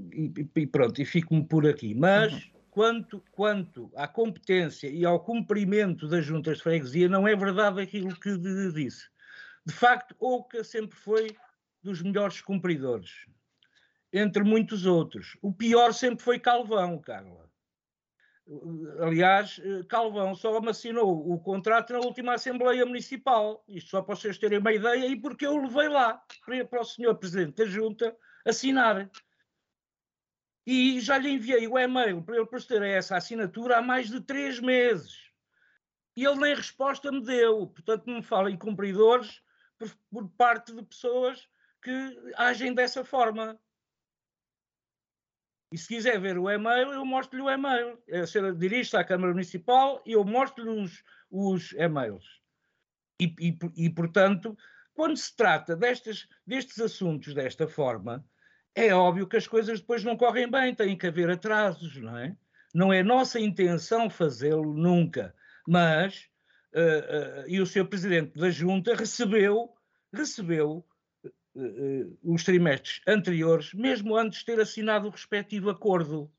[0.56, 1.94] e, pronto, e fico-me por aqui.
[1.94, 2.34] Mas.
[2.34, 2.56] Uhum.
[2.76, 8.14] Quanto, quanto à competência e ao cumprimento das juntas de freguesia, não é verdade aquilo
[8.20, 8.38] que
[8.74, 9.08] disse
[9.66, 11.36] de facto, Oca sempre foi
[11.82, 13.26] dos melhores cumpridores,
[14.14, 15.38] entre muitos outros.
[15.42, 17.50] O pior sempre foi Calvão, Carla.
[19.00, 19.60] Aliás,
[19.90, 23.64] Calvão só assinou o contrato na última Assembleia Municipal.
[23.68, 26.22] Isto só para vocês terem uma ideia, e porque eu levei lá
[26.70, 29.10] para o senhor Presidente da Junta assinar.
[30.66, 34.22] E já lhe enviei o e-mail para ele proceder a essa assinatura há mais de
[34.22, 35.32] três meses.
[36.16, 37.68] E ele nem resposta me deu.
[37.68, 39.42] Portanto, não me fala em cumpridores
[39.78, 41.48] por, por parte de pessoas
[41.82, 43.60] que agem dessa forma.
[45.72, 48.02] E se quiser ver o e-mail, eu mostro-lhe o e-mail.
[48.12, 52.42] A é, senhora dirige-se à Câmara Municipal e eu mostro-lhe os, os e-mails.
[53.22, 54.58] E, e, e, portanto,
[54.94, 58.26] quando se trata destes, destes assuntos desta forma,
[58.74, 62.36] é óbvio que as coisas depois não correm bem, tem que haver atrasos, não é?
[62.74, 65.34] Não é nossa intenção fazê-lo nunca,
[65.66, 66.30] mas
[66.76, 69.74] uh, e o seu presidente da junta recebeu,
[70.14, 70.86] recebeu
[71.24, 76.30] uh, os trimestres anteriores, mesmo antes de ter assinado o respectivo acordo.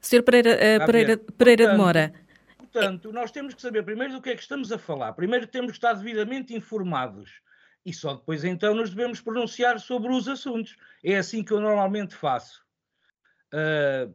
[0.00, 0.22] Sr.
[0.22, 2.12] Pereira, Pereira, Pereira portanto, de Mora.
[2.56, 5.12] Portanto, nós temos que saber primeiro do que é que estamos a falar.
[5.12, 7.40] Primeiro temos que estar devidamente informados
[7.84, 10.76] e só depois então nos devemos pronunciar sobre os assuntos.
[11.02, 12.62] É assim que eu normalmente faço.
[13.52, 14.14] Uh,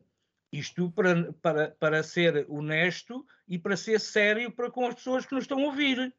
[0.54, 5.34] isto para, para, para ser honesto e para ser sério para com as pessoas que
[5.34, 6.14] nos estão a ouvir.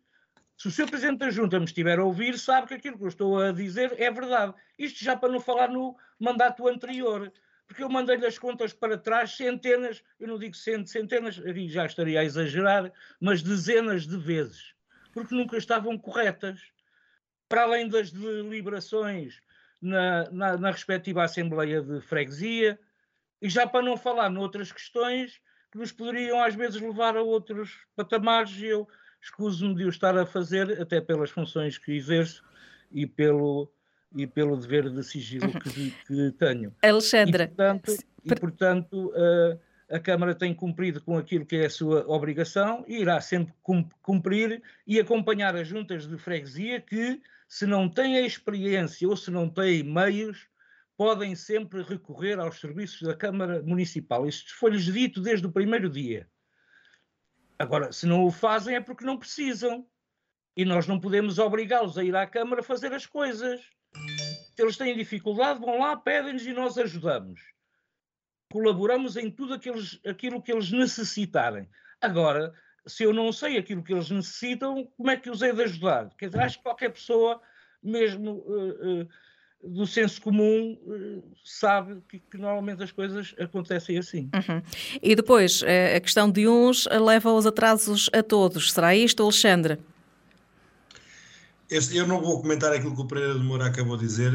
[0.56, 0.90] Se o Sr.
[0.90, 3.94] Presidente da Junta me estiver a ouvir, sabe que aquilo que eu estou a dizer
[3.96, 4.52] é verdade.
[4.76, 7.32] Isto já para não falar no mandato anterior.
[7.66, 11.36] Porque eu mandei-lhe as contas para trás centenas, eu não digo centenas,
[11.68, 14.74] já estaria a exagerar, mas dezenas de vezes.
[15.12, 16.60] Porque nunca estavam corretas.
[17.48, 19.40] Para além das deliberações
[19.80, 22.78] na, na, na respectiva Assembleia de Freguesia,
[23.44, 25.38] e já para não falar noutras questões
[25.70, 28.88] que nos poderiam às vezes levar a outros patamares, e eu
[29.20, 32.42] escuso-me de o estar a fazer, até pelas funções que exerço
[32.90, 33.70] e pelo,
[34.16, 36.74] e pelo dever de sigilo que, que tenho.
[36.82, 37.44] Alexandra.
[37.44, 37.92] E, portanto,
[38.24, 43.02] e, portanto uh, a Câmara tem cumprido com aquilo que é a sua obrigação e
[43.02, 43.52] irá sempre
[44.00, 49.30] cumprir e acompanhar as juntas de freguesia que, se não têm a experiência ou se
[49.30, 50.48] não têm meios
[50.96, 54.26] podem sempre recorrer aos serviços da Câmara Municipal.
[54.26, 56.28] Isto foi-lhes dito desde o primeiro dia.
[57.58, 59.86] Agora, se não o fazem é porque não precisam.
[60.56, 63.60] E nós não podemos obrigá-los a ir à Câmara a fazer as coisas.
[64.54, 67.40] Se eles têm dificuldade, vão lá, pedem-nos e nós ajudamos.
[68.52, 71.68] Colaboramos em tudo aqueles, aquilo que eles necessitarem.
[72.00, 72.54] Agora,
[72.86, 76.14] se eu não sei aquilo que eles necessitam, como é que os hei de ajudar?
[76.16, 77.40] Quer dizer, acho que qualquer pessoa,
[77.82, 79.08] mesmo uh, uh,
[79.66, 84.30] do senso comum, uh, sabe que, que, normalmente as coisas acontecem assim.
[84.34, 84.62] Uhum.
[85.02, 88.72] E depois, a questão de uns leva aos atrasos a todos.
[88.72, 89.78] Será isto, Alexandre?
[91.70, 94.32] Este, eu não vou comentar aquilo que o Pereira de Moura acabou de dizer,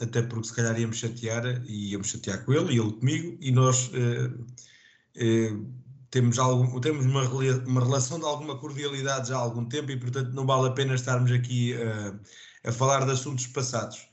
[0.00, 3.50] até porque se calhar ia-me chatear, e ia-me chatear com ele e ele comigo, e
[3.50, 3.90] nós
[6.10, 7.22] temos, algum, temos uma,
[7.66, 10.94] uma relação de alguma cordialidade já há algum tempo e, portanto, não vale a pena
[10.94, 12.18] estarmos aqui uh,
[12.64, 14.08] a falar de assuntos passados.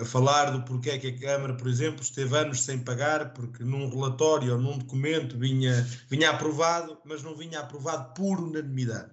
[0.00, 3.88] A falar do porquê que a Câmara, por exemplo, esteve anos sem pagar, porque num
[3.88, 9.10] relatório ou num documento vinha, vinha aprovado, mas não vinha aprovado por unanimidade.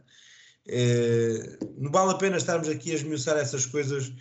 [0.67, 4.11] Uh, não vale a pena estarmos aqui a esmiuçar essas coisas.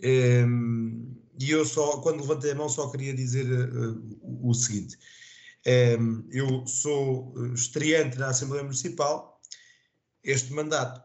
[0.00, 3.46] e eu só, quando levantei a mão, só queria dizer
[4.22, 4.96] o seguinte:
[5.64, 9.40] eu sou eh, estreante na Assembleia Municipal,
[10.24, 11.02] este mandato,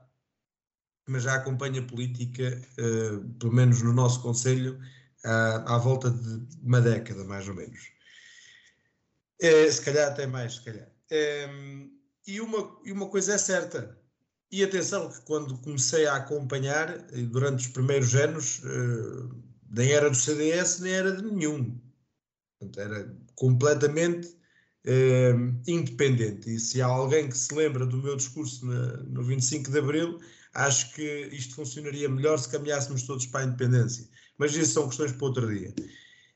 [1.08, 4.80] mas já acompanho a política, eh, pelo menos no nosso Conselho,
[5.24, 7.92] à, volta de uma década, mais ou menos.
[9.42, 10.90] Eh, se calhar até mais, se calhar.
[12.26, 13.98] e, uma, e uma coisa é certa,
[14.52, 16.98] e atenção que quando comecei a acompanhar,
[17.30, 18.62] durante os primeiros anos,
[19.70, 21.80] nem era do CDS, nem era de nenhum.
[22.60, 24.38] Portanto, era completamente
[24.88, 26.54] uh, independente.
[26.54, 30.20] E se há alguém que se lembra do meu discurso na, no 25 de Abril,
[30.58, 34.10] acho que isto funcionaria melhor se caminhássemos todos para a independência.
[34.38, 35.74] Mas isso são questões para outro dia.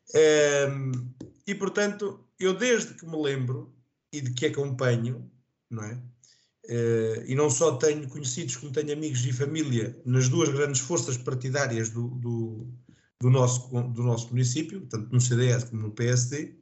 [0.09, 1.13] Uh,
[1.47, 3.74] e portanto, eu desde que me lembro
[4.13, 5.30] e de que acompanho,
[5.69, 5.93] não é?
[6.65, 11.17] Uh, e não só tenho conhecidos como tenho amigos e família nas duas grandes forças
[11.17, 12.67] partidárias do, do,
[13.19, 16.53] do, nosso, do nosso município, tanto no CDS como no PSD,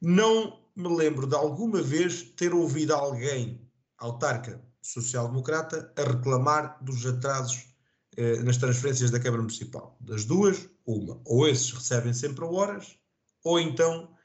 [0.00, 3.60] não me lembro de alguma vez ter ouvido alguém,
[3.98, 7.68] autarca social-democrata, a reclamar dos atrasos
[8.16, 9.96] eh, nas transferências da Câmara Municipal.
[10.00, 11.20] Das duas, uma.
[11.24, 12.98] Ou esses recebem sempre a horas,
[13.44, 14.16] ou então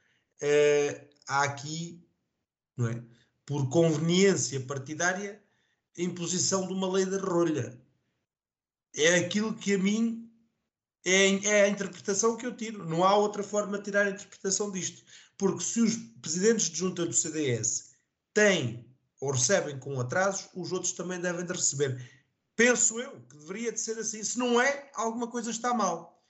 [0.41, 2.03] eh, há aqui,
[2.75, 3.03] não é,
[3.45, 5.43] por conveniência partidária,
[5.97, 7.79] a imposição de uma lei da rolha.
[8.95, 10.31] É aquilo que a mim
[11.05, 12.85] é, é a interpretação que eu tiro.
[12.85, 15.03] Não há outra forma de tirar a interpretação disto.
[15.37, 17.93] Porque se os presidentes de junta do CDS
[18.33, 18.92] têm
[19.23, 21.97] ou recebem com atrasos, os outros também devem de receber.
[22.57, 24.21] Penso eu que deveria de ser assim.
[24.21, 26.21] Se não é, alguma coisa está mal.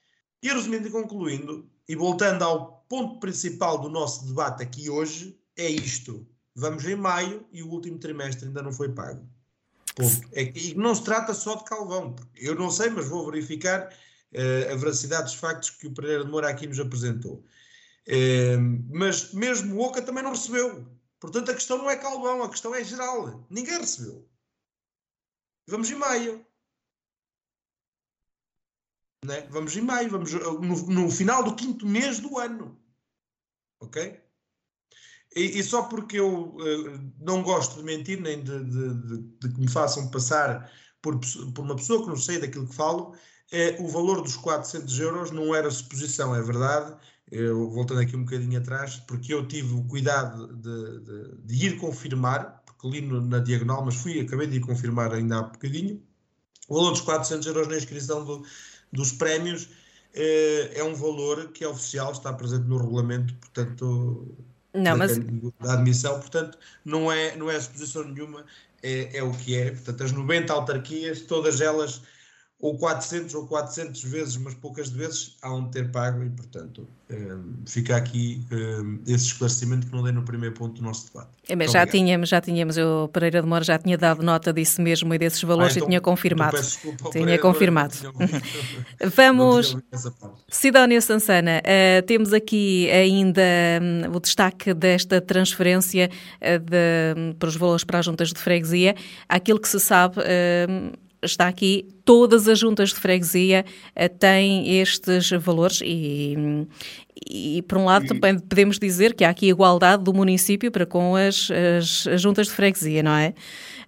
[0.44, 5.68] E resumindo e concluindo, e voltando ao ponto principal do nosso debate aqui hoje, é
[5.68, 6.28] isto.
[6.56, 9.28] Vamos em maio e o último trimestre ainda não foi pago.
[9.96, 10.30] Ponto.
[10.32, 12.16] É, e não se trata só de Calvão.
[12.36, 16.30] Eu não sei, mas vou verificar uh, a veracidade dos factos que o Pereira de
[16.30, 17.44] Moura aqui nos apresentou.
[18.08, 18.56] É,
[18.92, 20.86] mas mesmo o Oca também não recebeu.
[21.24, 23.48] Portanto, a questão não é Calvão, a questão é geral.
[23.50, 24.30] Ninguém recebeu.
[25.70, 26.46] Vamos em maio.
[29.24, 29.48] Né?
[29.50, 32.78] Vamos em maio, vamos no, no, final do quinto mês do ano.
[33.80, 34.22] Ok?
[35.34, 39.54] E, e só porque eu uh, não gosto de mentir, nem de, de, de, de,
[39.54, 40.70] que me façam passar
[41.02, 41.18] por,
[41.56, 43.16] por uma pessoa que não sei daquilo que falo,
[43.50, 47.00] é, o valor dos 400 euros não era suposição, é verdade,
[47.34, 51.78] eu, voltando aqui um bocadinho atrás, porque eu tive o cuidado de, de, de ir
[51.78, 56.02] confirmar, porque li no, na diagonal, mas fui, acabei de ir confirmar ainda há bocadinho,
[56.70, 58.46] o valor dos 400 euros na inscrição do,
[58.92, 59.68] dos prémios
[60.14, 64.38] eh, é um valor que é oficial, está presente no regulamento, portanto,
[64.74, 65.18] não, mas...
[65.60, 68.46] da admissão, portanto, não é, não é suposição nenhuma,
[68.84, 69.72] é, é o que é.
[69.72, 72.02] Portanto, as 90 autarquias, todas elas
[72.64, 77.56] ou 400 ou 400 vezes, mas poucas vezes, há um ter pago e, portanto, um,
[77.68, 81.28] fica aqui um, esse esclarecimento que não dei no primeiro ponto do nosso debate.
[81.50, 84.82] É, mas já tínhamos, já tínhamos, o Pereira de Moura já tinha dado nota disso
[84.82, 86.56] mesmo e desses valores ah, então, e tinha confirmado.
[86.56, 87.94] Então desculpa, tinha Pereira, confirmado.
[87.96, 88.12] Tinha
[89.14, 89.76] Vamos,
[90.48, 93.42] Sidónia Sansana, uh, temos aqui ainda
[94.08, 98.96] um, o destaque desta transferência uh, de, para os valores para as juntas de freguesia.
[99.28, 103.66] Aquilo que se sabe, uh, está aqui, todas as juntas de freguesia
[103.96, 106.36] uh, têm estes valores e,
[107.30, 111.16] e, por um lado, também podemos dizer que há aqui igualdade do município para com
[111.16, 113.34] as, as, as juntas de freguesia, não é?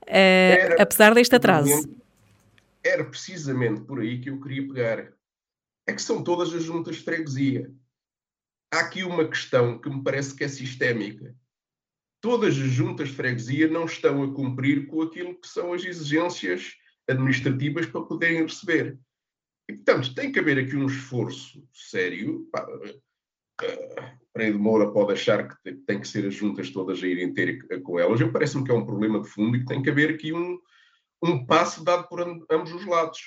[0.04, 1.90] Uh, era, apesar deste atraso.
[2.84, 5.12] Era precisamente por aí que eu queria pegar.
[5.88, 7.72] é que são todas as juntas de freguesia.
[8.72, 11.36] Há aqui uma questão que me parece que é sistémica.
[12.22, 16.76] Todas as juntas de freguesia não estão a cumprir com aquilo que são as exigências
[17.08, 18.98] administrativas para poderem receber.
[19.70, 22.48] E, portanto, tem que haver aqui um esforço sério.
[22.52, 23.06] Pá, uh,
[24.32, 27.82] Freire de Moura pode achar que tem que ser as juntas todas a irem ter
[27.82, 28.20] com elas.
[28.20, 30.60] Eu parece-me que é um problema de fundo e que tem que haver aqui um,
[31.24, 33.20] um passo dado por ambos os lados.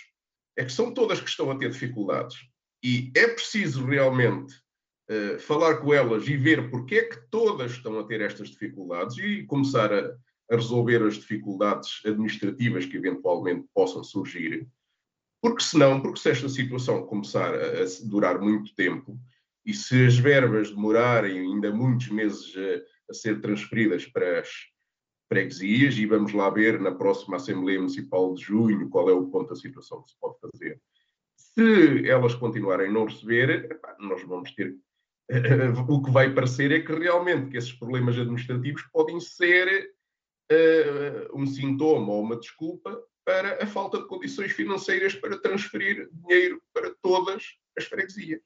[0.56, 2.36] É que são todas que estão a ter dificuldades.
[2.82, 4.54] E é preciso realmente
[5.10, 9.16] uh, falar com elas e ver porque é que todas estão a ter estas dificuldades
[9.18, 10.14] e começar a,
[10.50, 14.68] a resolver as dificuldades administrativas que eventualmente possam surgir
[15.40, 19.18] porque senão, porque se esta situação começar a, a durar muito tempo
[19.64, 24.48] e se as verbas demorarem ainda muitos meses a, a ser transferidas para as
[25.28, 29.50] freguesias, e vamos lá ver na próxima Assembleia Municipal de junho qual é o ponto
[29.50, 30.80] da situação que se pode fazer.
[31.36, 34.74] Se elas continuarem a não receber, nós vamos ter.
[35.86, 39.92] o que vai parecer é que realmente que esses problemas administrativos podem ser
[41.34, 46.94] um sintoma ou uma desculpa para a falta de condições financeiras para transferir dinheiro para
[47.02, 47.42] todas
[47.76, 48.40] as freguesias.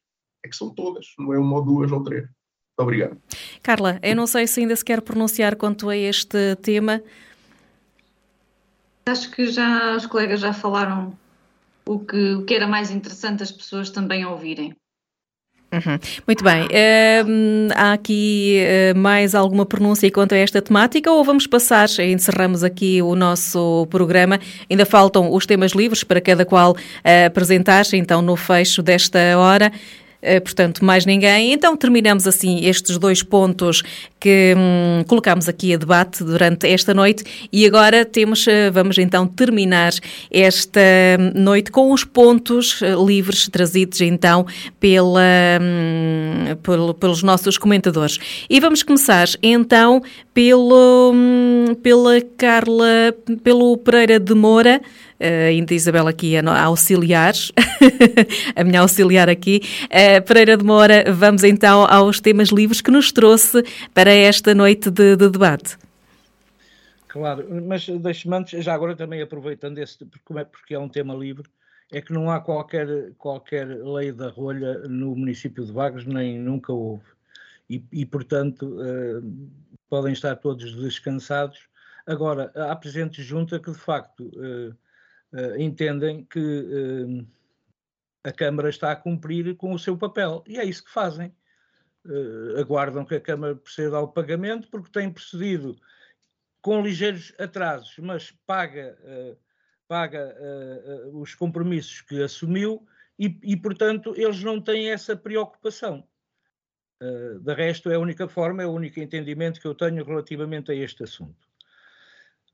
[0.44, 2.24] É que são todas, não é uma ou duas ou três.
[2.24, 3.22] Muito obrigado.
[3.62, 7.00] Carla, eu não sei se ainda se quer pronunciar quanto a este tema.
[9.06, 11.16] Acho que já os colegas já falaram
[11.86, 14.76] o que, o que era mais interessante as pessoas também ouvirem.
[15.72, 15.98] Uhum.
[16.26, 16.64] Muito bem.
[16.64, 18.62] Uh, há aqui
[18.94, 23.86] uh, mais alguma pronúncia quanto a esta temática ou vamos passar, encerramos aqui o nosso
[23.90, 24.38] programa.
[24.68, 29.72] Ainda faltam os temas livres para cada qual uh, apresentar, então no fecho desta hora.
[30.22, 31.52] Eh, portanto, mais ninguém.
[31.52, 33.82] Então, terminamos assim estes dois pontos
[34.20, 39.26] que hum, colocámos aqui a debate durante esta noite e agora temos, eh, vamos então
[39.26, 39.92] terminar
[40.30, 40.80] esta
[41.18, 44.46] hum, noite com os pontos eh, livres trazidos então
[44.78, 45.20] pela,
[45.60, 48.18] hum, pelo, pelos nossos comentadores.
[48.48, 50.00] E vamos começar então
[50.32, 51.12] pelo,
[51.82, 53.12] pela Carla,
[53.42, 54.80] pelo Pereira de Moura,
[55.48, 57.34] ainda Isabel aqui a, auxiliar,
[58.56, 59.60] a minha auxiliar aqui.
[59.84, 63.62] Uh, Pereira de Moura, vamos então aos temas livres que nos trouxe
[63.94, 65.76] para esta noite de, de debate.
[67.08, 71.14] Claro, mas deixe-me antes, já agora também aproveitando esse, porque é, porque é um tema
[71.14, 71.46] livre,
[71.92, 76.72] é que não há qualquer, qualquer lei da rolha no município de Vagos, nem nunca
[76.72, 77.04] houve.
[77.68, 79.48] E, e portanto, uh,
[79.90, 81.68] podem estar todos descansados.
[82.06, 84.74] Agora, há presentes junta que, de facto, uh,
[85.32, 87.26] uh, entendem que uh,
[88.24, 90.42] a Câmara está a cumprir com o seu papel.
[90.46, 91.34] E é isso que fazem.
[92.04, 95.76] Uh, aguardam que a Câmara proceda ao pagamento, porque tem procedido
[96.60, 98.96] com ligeiros atrasos, mas paga,
[99.88, 100.32] paga
[101.12, 102.86] os compromissos que assumiu
[103.18, 106.06] e, e, portanto, eles não têm essa preocupação.
[107.40, 110.74] De resto, é a única forma, é o único entendimento que eu tenho relativamente a
[110.76, 111.51] este assunto.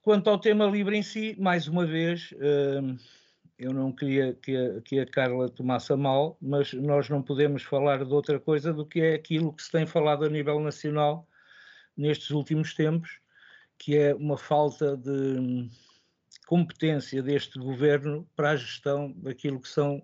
[0.03, 2.96] Quanto ao tema livre em si, mais uma vez, hum,
[3.59, 7.62] eu não queria que a, que a Carla tomasse a mal, mas nós não podemos
[7.62, 11.28] falar de outra coisa do que é aquilo que se tem falado a nível nacional
[11.96, 13.18] nestes últimos tempos,
[13.76, 15.70] que é uma falta de hum,
[16.46, 20.03] competência deste governo para a gestão daquilo que são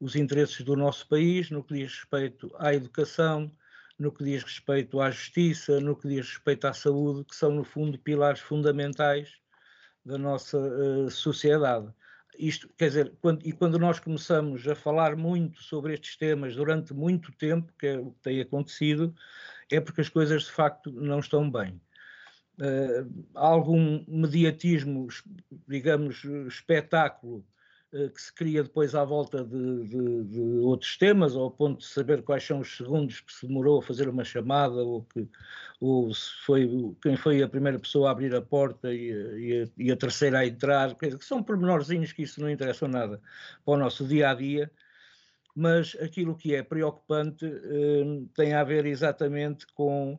[0.00, 3.50] os interesses do nosso país, no que diz respeito à educação,
[3.98, 7.64] no que diz respeito à justiça, no que diz respeito à saúde, que são, no
[7.64, 9.32] fundo, pilares fundamentais
[10.04, 11.92] da nossa uh, sociedade.
[12.38, 16.92] Isto, quer dizer, quando, e quando nós começamos a falar muito sobre estes temas durante
[16.92, 19.14] muito tempo, que é o que tem acontecido,
[19.70, 21.80] é porque as coisas de facto não estão bem.
[22.58, 25.08] Uh, algum mediatismo,
[25.68, 27.44] digamos, espetáculo
[28.12, 32.22] que se cria depois à volta de, de, de, outros temas, ao ponto de saber
[32.22, 35.28] quais são os segundos que se demorou a fazer uma chamada, ou, que,
[35.80, 36.68] ou se foi
[37.00, 40.40] quem foi a primeira pessoa a abrir a porta e, e, a, e a, terceira
[40.40, 43.20] a entrar, que são pormenorzinhos que isso não interessa nada
[43.64, 44.70] para o nosso dia a dia,
[45.54, 50.18] mas aquilo que é preocupante eh, tem a ver exatamente com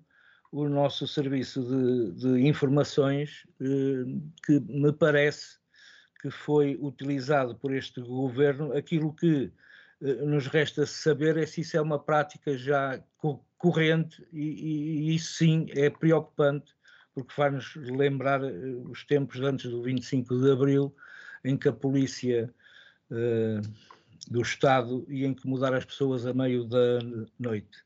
[0.49, 4.05] o nosso serviço de, de informações, eh,
[4.45, 5.57] que me parece
[6.25, 9.51] que foi utilizado por este governo, aquilo que
[10.01, 12.99] eh, nos resta saber é se isso é uma prática já
[13.59, 16.73] corrente e, e isso sim é preocupante,
[17.13, 18.51] porque faz-nos lembrar eh,
[18.89, 20.95] os tempos antes do 25 de Abril,
[21.43, 22.51] em que a polícia
[23.11, 23.61] uh,
[24.27, 26.97] do Estado ia incomodar as pessoas a meio da
[27.37, 27.85] noite.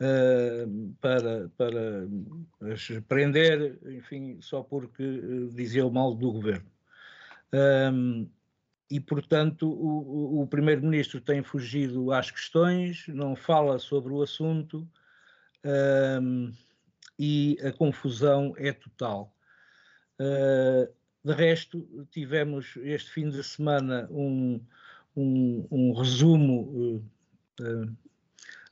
[0.00, 2.08] Uh, para, para
[2.72, 6.77] as prender, enfim, só porque uh, dizia o mal do governo.
[7.52, 8.28] Um,
[8.90, 14.88] e, portanto, o, o Primeiro-Ministro tem fugido às questões, não fala sobre o assunto
[16.22, 16.52] um,
[17.18, 19.34] e a confusão é total.
[20.18, 20.90] Uh,
[21.22, 24.60] de resto, tivemos este fim de semana um,
[25.14, 27.04] um, um resumo uh,
[27.60, 27.96] uh,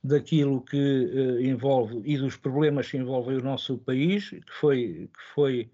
[0.03, 5.71] daquilo que envolve e dos problemas que envolvem o nosso país, que foi, que foi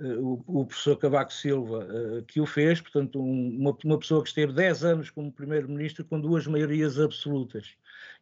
[0.00, 4.28] o, o, professor Cavaco Silva uh, que o fez, portanto, um, uma, uma, pessoa que
[4.28, 7.74] esteve 10 anos como primeiro-ministro com duas maiorias absolutas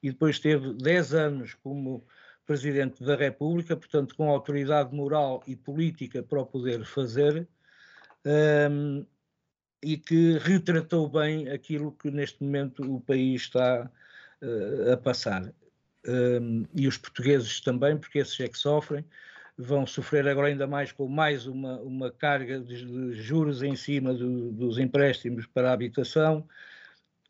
[0.02, 2.04] e depois esteve 10 anos como
[2.46, 7.46] presidente da República, portanto, com autoridade moral e política para o poder fazer,
[8.24, 9.06] um, ehm,
[9.82, 13.90] e que retratou bem aquilo que neste momento o país está
[14.42, 15.52] uh, a passar.
[16.06, 19.04] Um, ehm, e os portugueses também, porque esses é que sofrem
[19.56, 24.12] vão sofrer agora ainda mais com mais uma, uma carga de, de juros em cima
[24.12, 26.46] do, dos empréstimos para a habitação.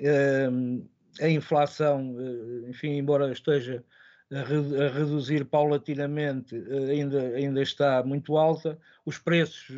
[0.00, 0.86] Uh,
[1.20, 3.84] a inflação, uh, enfim, embora esteja
[4.30, 8.78] a, re, a reduzir paulatinamente, uh, ainda, ainda está muito alta.
[9.04, 9.70] Os preços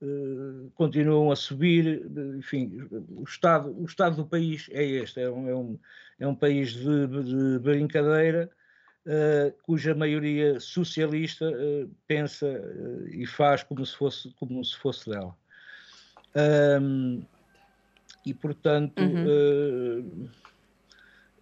[0.00, 2.06] eh, continuam a subir,
[2.36, 5.78] enfim, o estado, o estado do país é este, é um, é um,
[6.20, 8.48] é um país de, de brincadeira,
[9.08, 15.08] uh, cuja maioria socialista uh, pensa uh, e faz como se fosse, como se fosse
[15.10, 15.34] dela.
[16.80, 17.22] Um,
[18.24, 20.28] e, portanto, uhum.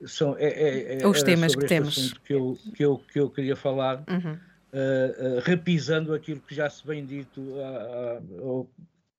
[0.06, 2.12] são, é, é, é, os temas que temos.
[2.24, 4.04] Que eu, que, eu, que eu queria falar.
[4.08, 4.38] Uhum.
[4.72, 8.68] Uh, uh, repisando aquilo que já se vem dito uh,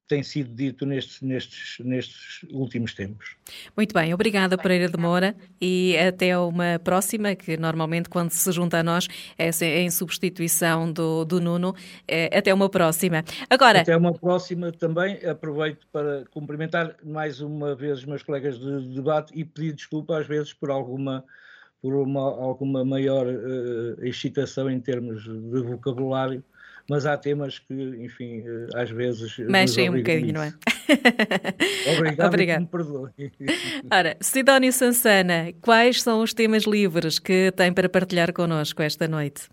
[0.07, 3.35] tem sido dito nestes, nestes, nestes últimos tempos.
[3.75, 8.79] Muito bem, obrigada Pereira de Moura e até uma próxima, que normalmente quando se junta
[8.79, 9.49] a nós é
[9.81, 11.75] em substituição do, do Nuno.
[12.07, 13.23] É, até uma próxima.
[13.49, 13.81] Agora...
[13.81, 19.33] Até uma próxima também, aproveito para cumprimentar mais uma vez os meus colegas de debate
[19.35, 21.23] e pedir desculpa às vezes por alguma
[21.81, 26.43] por uma, alguma maior uh, excitação em termos de vocabulário,
[26.89, 29.37] mas há temas que, enfim, eh, às vezes.
[29.39, 30.53] Mexem um bocadinho, não é?
[31.97, 32.61] Obrigado, Obrigado.
[32.61, 33.11] me perdoe.
[33.91, 39.49] Ora, Sidónio Sansana, quais são os temas livres que tem para partilhar connosco esta noite?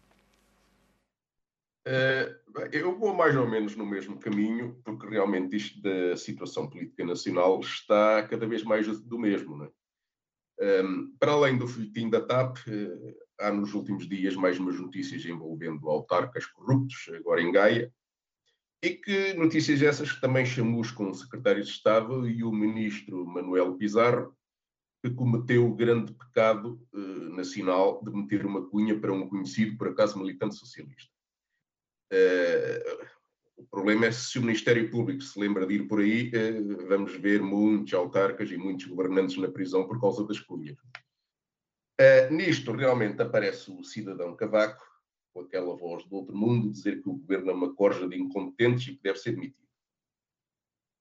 [1.86, 2.32] Uh,
[2.72, 7.58] eu vou mais ou menos no mesmo caminho, porque realmente isto da situação política nacional
[7.60, 9.70] está cada vez mais do mesmo, não é?
[10.60, 15.24] Um, para além do folhetim da TAP, uh, há nos últimos dias mais umas notícias
[15.24, 17.92] envolvendo autarcas corruptos, agora em Gaia,
[18.82, 23.74] e que notícias essas que também chamuscam o secretário de Estado e o ministro Manuel
[23.76, 24.36] Pizarro,
[25.02, 29.88] que cometeu o grande pecado uh, nacional de meter uma cunha para um conhecido, por
[29.88, 31.10] acaso, militante socialista.
[32.12, 33.06] Uh,
[33.56, 37.14] o problema é se o Ministério Público se lembra de ir por aí, uh, vamos
[37.16, 40.76] ver muitos autarcas e muitos governantes na prisão por causa das cunhas.
[42.00, 44.84] Uh, nisto realmente aparece o cidadão Cavaco,
[45.32, 48.88] com aquela voz do outro mundo, dizer que o governo é uma corja de incompetentes
[48.88, 49.68] e que deve ser demitido.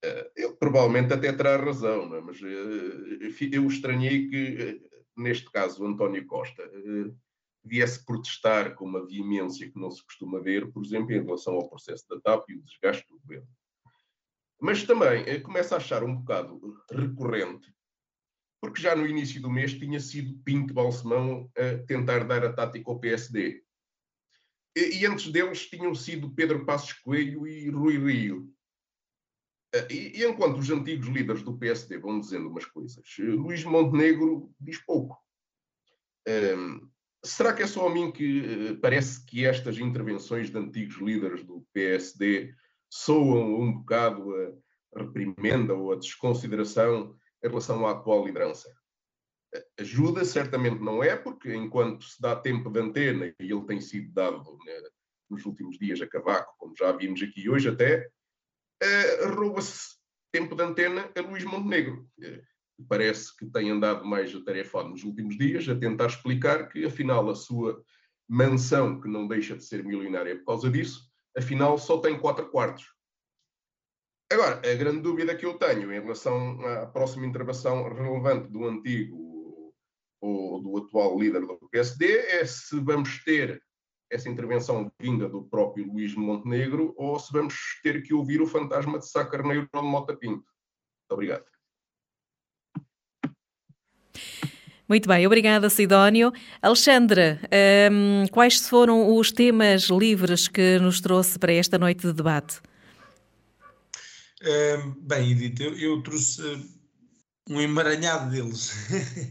[0.04, 2.20] Uh, ele provavelmente até terá razão, é?
[2.20, 6.62] mas uh, eu estranhei que, neste caso, António Costa
[7.64, 11.68] viesse protestar com uma veemência que não se costuma ver, por exemplo, em relação ao
[11.68, 13.48] processo da TAP e o desgaste do governo.
[14.60, 17.74] Mas também começa a achar um bocado recorrente
[18.64, 22.90] porque já no início do mês tinha sido Pinto Balsemão a tentar dar a tática
[22.90, 23.62] ao PSD.
[24.74, 28.50] E, antes deles tinham sido Pedro Passos Coelho e Rui Rio.
[29.90, 34.78] E, e, enquanto os antigos líderes do PSD vão dizendo umas coisas, Luís Montenegro diz
[34.78, 35.14] pouco.
[36.26, 36.88] Um,
[37.22, 41.44] será que é só a mim que uh, parece que estas intervenções de antigos líderes
[41.44, 42.54] do PSD
[42.88, 44.34] soam um bocado
[44.96, 47.14] a reprimenda ou a desconsideração
[47.44, 48.74] em relação à atual liderança.
[49.78, 54.12] Ajuda certamente não é, porque enquanto se dá tempo de antena, e ele tem sido
[54.12, 54.72] dado né,
[55.30, 58.08] nos últimos dias a cavaco, como já vimos aqui hoje até,
[58.82, 59.96] uh, rouba-se
[60.32, 62.08] tempo de antena a Luís Montenegro.
[62.18, 62.42] Uh,
[62.88, 67.34] parece que tem andado mais atarefado nos últimos dias a tentar explicar que, afinal, a
[67.36, 67.80] sua
[68.28, 72.84] mansão, que não deixa de ser milionária por causa disso, afinal só tem quatro quartos.
[74.32, 79.72] Agora, a grande dúvida que eu tenho em relação à próxima intervenção relevante do antigo
[80.20, 83.62] ou do atual líder do PSD é se vamos ter
[84.10, 88.98] essa intervenção vinda do próprio Luís Montenegro ou se vamos ter que ouvir o fantasma
[88.98, 90.44] de Sá Carneiro de Mota Pinto.
[90.44, 91.44] Muito obrigado.
[94.88, 96.32] Muito bem, obrigada Sidónio.
[96.60, 97.40] Alexandra,
[97.90, 102.60] um, quais foram os temas livres que nos trouxe para esta noite de debate?
[105.02, 106.42] Bem, Edith, eu, eu trouxe
[107.48, 108.72] um emaranhado deles,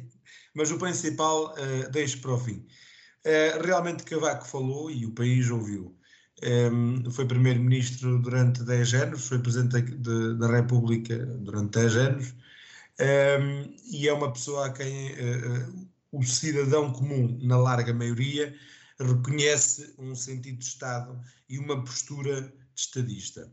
[0.56, 2.66] mas o principal uh, deixo para o fim.
[3.26, 5.98] Uh, realmente Cavaco falou e o país ouviu.
[6.44, 12.34] Um, foi primeiro-ministro durante 10 anos, foi presidente de, da República durante 10 anos
[13.00, 18.56] um, e é uma pessoa a quem uh, o cidadão comum, na larga maioria,
[19.00, 21.20] reconhece um sentido de Estado
[21.50, 23.52] e uma postura de estadista.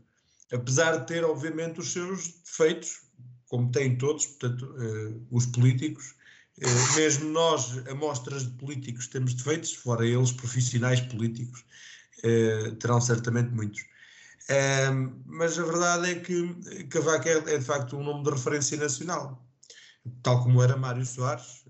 [0.51, 3.01] Apesar de ter, obviamente, os seus defeitos,
[3.47, 6.15] como têm todos, portanto, uh, os políticos,
[6.57, 11.63] uh, mesmo nós, amostras de políticos, temos defeitos, fora eles, profissionais políticos,
[12.19, 13.81] uh, terão certamente muitos.
[15.25, 19.41] mas a verdade é que Cavaco é, é, de facto um nome de referência nacional,
[20.21, 21.63] tal como era Mário Soares,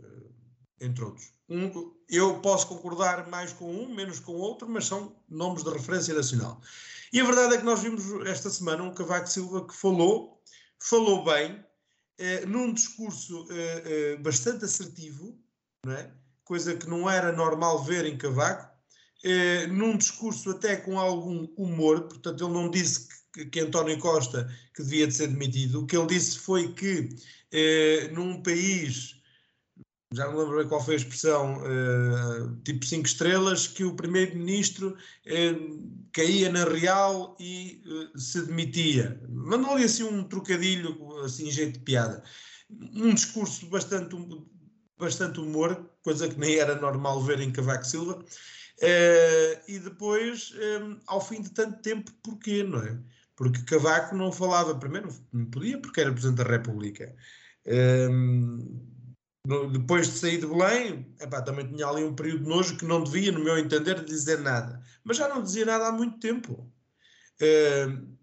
[0.80, 1.32] entre outros.
[1.48, 6.14] Um, eu posso concordar mais com um, menos com outro, mas são nomes de referência
[6.14, 6.62] nacional.
[7.14, 10.42] E a verdade é que nós vimos esta semana um Cavaco Silva que falou,
[10.80, 11.64] falou bem,
[12.18, 15.38] eh, num discurso eh, eh, bastante assertivo,
[15.88, 16.10] é?
[16.46, 18.72] coisa que não era normal ver em Cavaco,
[19.24, 24.50] eh, num discurso até com algum humor, portanto ele não disse que, que António Costa
[24.74, 27.10] que devia de ser demitido, o que ele disse foi que
[27.52, 29.21] eh, num país
[30.14, 34.90] já não lembro bem qual foi a expressão, uh, tipo 5 estrelas, que o primeiro-ministro
[34.90, 39.22] uh, caía na real e uh, se demitia.
[39.30, 42.22] Mandou-lhe assim um trocadilho, assim, jeito de piada.
[42.94, 44.16] Um discurso bastante,
[44.98, 48.24] bastante humor, coisa que nem era normal ver em Cavaco Silva.
[49.68, 53.00] e depois, um, ao fim de tanto tempo, porquê, não é?
[53.36, 57.16] Porque Cavaco não falava, primeiro, não podia, porque era Presidente da República.
[57.66, 58.91] Um,
[59.46, 63.04] depois de sair de Belém, epá, também tinha ali um período de nojo que não
[63.04, 64.82] devia, no meu entender, dizer nada.
[65.04, 66.72] Mas já não dizia nada há muito tempo.
[67.42, 68.16] Uh,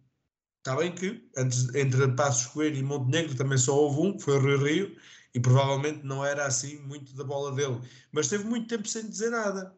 [0.59, 4.35] está bem que antes, entre Passos Coelho e Montenegro também só houve um, que foi
[4.37, 4.97] o Rio Rio,
[5.35, 7.81] e provavelmente não era assim muito da bola dele.
[8.13, 9.77] Mas teve muito tempo sem dizer nada.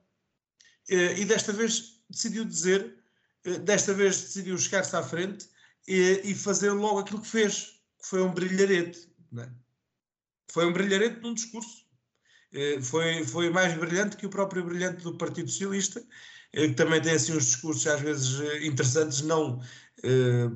[0.90, 3.02] Uh, e desta vez decidiu dizer,
[3.46, 5.48] uh, desta vez decidiu chegar-se à frente
[5.88, 9.08] e fazer logo aquilo que fez, que foi um brilharete.
[9.32, 9.59] Não é?
[10.52, 11.90] Foi um brilharete num discurso.
[12.52, 16.04] Eh, foi, foi mais brilhante que o próprio brilhante do Partido Socialista,
[16.52, 19.60] eh, que também tem assim uns discursos às vezes eh, interessantes, não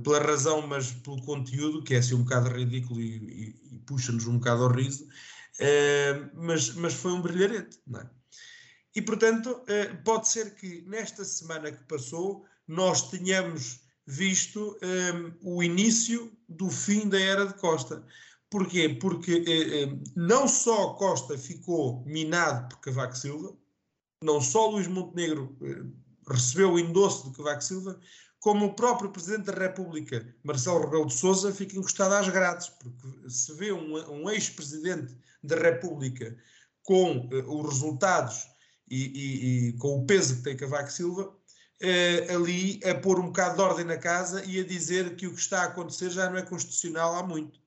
[0.03, 4.27] pela razão, mas pelo conteúdo, que é assim um bocado ridículo e, e, e puxa-nos
[4.27, 5.07] um bocado ao riso,
[6.33, 8.11] mas, mas foi um brilharete, não é?
[8.97, 9.63] E, portanto,
[10.03, 14.79] pode ser que nesta semana que passou nós tenhamos visto
[15.43, 18.03] o início do fim da era de Costa.
[18.55, 18.89] Porquê?
[18.89, 23.53] Porque eh, eh, não só Costa ficou minado por Cavaco Silva,
[24.23, 25.83] não só Luís Montenegro eh,
[26.33, 27.99] recebeu o endosso de Cavaco Silva,
[28.39, 33.29] como o próprio Presidente da República, Marcelo Rebelo de Sousa, fica encostado às grades, porque
[33.29, 36.37] se vê um, um ex-Presidente da República
[36.85, 38.47] com eh, os resultados
[38.89, 41.37] e, e, e, com o peso que tem Cavaco Silva,
[41.83, 45.35] eh, ali a pôr um bocado de ordem na casa e a dizer que o
[45.35, 47.64] que está a acontecer já não é constitucional há muito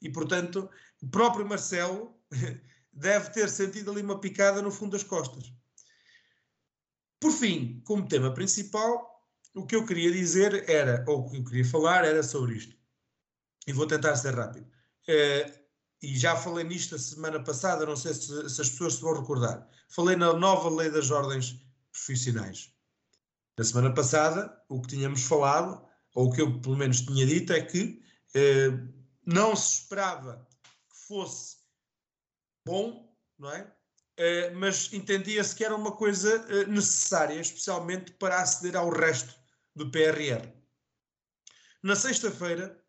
[0.00, 0.68] e, portanto,
[1.02, 2.14] o próprio Marcelo
[2.92, 5.52] deve ter sentido ali uma picada no fundo das costas.
[7.20, 9.16] Por fim, como tema principal,
[9.54, 12.76] o que eu queria dizer era, ou o que eu queria falar era sobre isto.
[13.66, 14.66] E vou tentar ser rápido.
[15.08, 15.66] Uh,
[16.02, 19.18] e já falei nisto a semana passada, não sei se, se, as pessoas se vão
[19.18, 19.66] recordar.
[19.88, 21.58] Falei na nova lei das ordens
[21.90, 22.70] profissionais.
[23.58, 25.82] Na semana passada, o que tínhamos falado,
[26.14, 28.02] ou o que eu pelo menos tinha dito, é que
[28.34, 28.95] uh,
[29.26, 30.46] não se esperava
[30.88, 31.56] que fosse
[32.64, 33.72] bom, não é?
[34.18, 39.34] Uh, mas entendia-se que era uma coisa uh, necessária, especialmente para aceder ao resto
[39.74, 40.48] do PRR.
[41.82, 42.82] Na sexta-feira,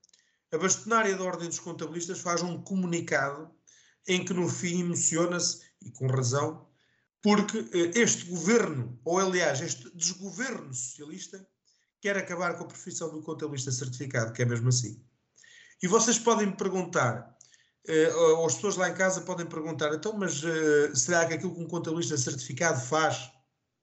[0.54, 3.54] a bastonária da Ordem dos Contabilistas faz um comunicado
[4.08, 6.70] em que, no fim, emociona-se, e com razão,
[7.22, 11.46] porque uh, este governo, ou aliás, este desgoverno socialista,
[12.00, 15.04] quer acabar com a profissão do contabilista certificado, que é mesmo assim.
[15.82, 17.38] E vocês podem me perguntar,
[17.88, 21.54] uh, ou as pessoas lá em casa podem perguntar, então, mas uh, será que aquilo
[21.54, 23.32] que um contabilista certificado faz,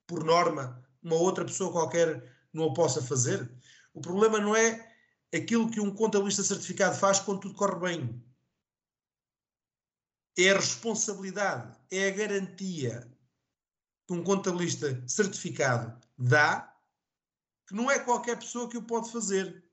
[0.07, 2.23] por norma, uma outra pessoa qualquer
[2.53, 3.51] não o possa fazer?
[3.93, 4.93] O problema não é
[5.35, 8.25] aquilo que um contabilista certificado faz quando tudo corre bem.
[10.37, 13.09] É a responsabilidade, é a garantia
[14.07, 16.77] que um contabilista certificado dá,
[17.69, 19.64] que não é qualquer pessoa que o pode fazer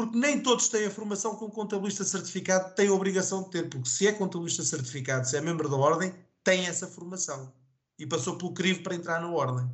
[0.00, 3.68] porque nem todos têm a formação que um contabilista certificado tem a obrigação de ter,
[3.68, 7.52] porque se é contabilista certificado, se é membro da ordem, tem essa formação
[7.98, 9.70] e passou pelo crivo para entrar na ordem.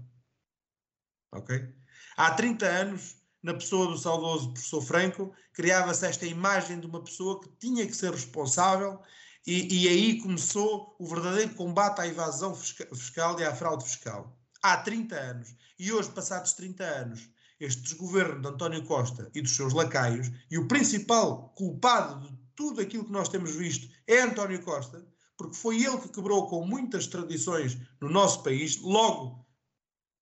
[1.32, 1.72] Ok?
[2.16, 7.40] Há 30 anos na pessoa do saudoso professor Franco, criava-se esta imagem de uma pessoa
[7.40, 9.00] que tinha que ser responsável
[9.46, 14.36] e, e aí começou o verdadeiro combate à evasão fiscal e à fraude fiscal.
[14.60, 15.54] Há 30 anos.
[15.78, 20.58] E hoje, passados 30 anos, este desgoverno de António Costa e dos seus lacaios, e
[20.58, 25.06] o principal culpado de tudo aquilo que nós temos visto é António Costa,
[25.36, 29.46] porque foi ele que quebrou com muitas tradições no nosso país, logo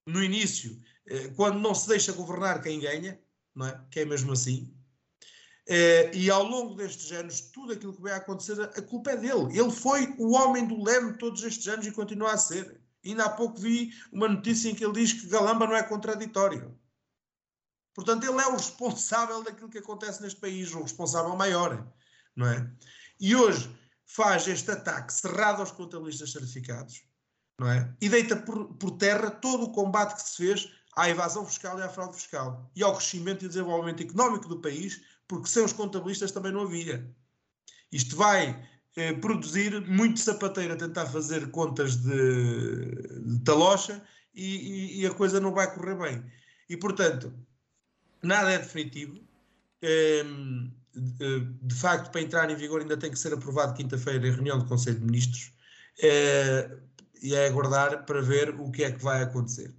[0.06, 3.18] no início, eh, quando não se deixa governar quem ganha,
[3.54, 3.84] não é?
[3.90, 4.74] que é mesmo assim,
[5.66, 9.58] eh, e ao longo destes anos, tudo aquilo que vai acontecer, a culpa é dele.
[9.58, 12.80] Ele foi o homem do leme todos estes anos e continua a ser.
[13.04, 16.78] Ainda há pouco vi uma notícia em que ele diz que Galamba não é contraditório.
[17.94, 21.86] Portanto, ele é o responsável daquilo que acontece neste país, o responsável maior,
[22.34, 22.68] não é?
[23.20, 23.70] E hoje
[24.04, 27.02] faz este ataque cerrado aos contabilistas certificados,
[27.58, 27.94] não é?
[28.00, 31.82] E deita por, por terra todo o combate que se fez à evasão fiscal e
[31.82, 36.32] à fraude fiscal e ao crescimento e desenvolvimento económico do país, porque sem os contabilistas
[36.32, 37.08] também não havia.
[37.90, 38.60] Isto vai
[38.96, 42.90] eh, produzir muito sapateiro a tentar fazer contas de,
[43.26, 44.02] de talocha
[44.34, 46.24] e, e, e, a coisa não vai correr bem.
[46.68, 47.32] E, portanto,
[48.26, 49.18] nada é definitivo.
[49.82, 54.58] Ehm, de facto, para entrar em vigor ainda tem que ser aprovado quinta-feira em reunião
[54.58, 55.52] do Conselho de Ministros
[56.00, 56.70] eh,
[57.20, 59.74] e é aguardar para ver o que é que vai acontecer.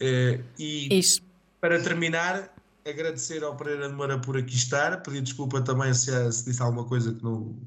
[0.00, 1.20] Eh, e Isso.
[1.60, 2.54] para terminar,
[2.86, 6.84] agradecer ao Pereira de Moura por aqui estar, pedir desculpa também se, se disse alguma
[6.86, 7.60] coisa que não,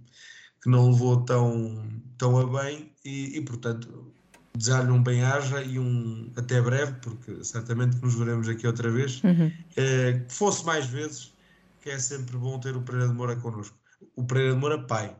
[0.63, 4.11] que não levou tão, tão a bem e, e portanto,
[4.55, 9.51] desejar-lhe um bem-aja e um até breve, porque certamente nos veremos aqui outra vez, uhum.
[9.75, 11.33] Eh, que fosse mais vezes,
[11.81, 13.77] que é sempre bom ter o Pereira de Moura connosco.
[14.15, 15.15] O Pereira de Moura pai,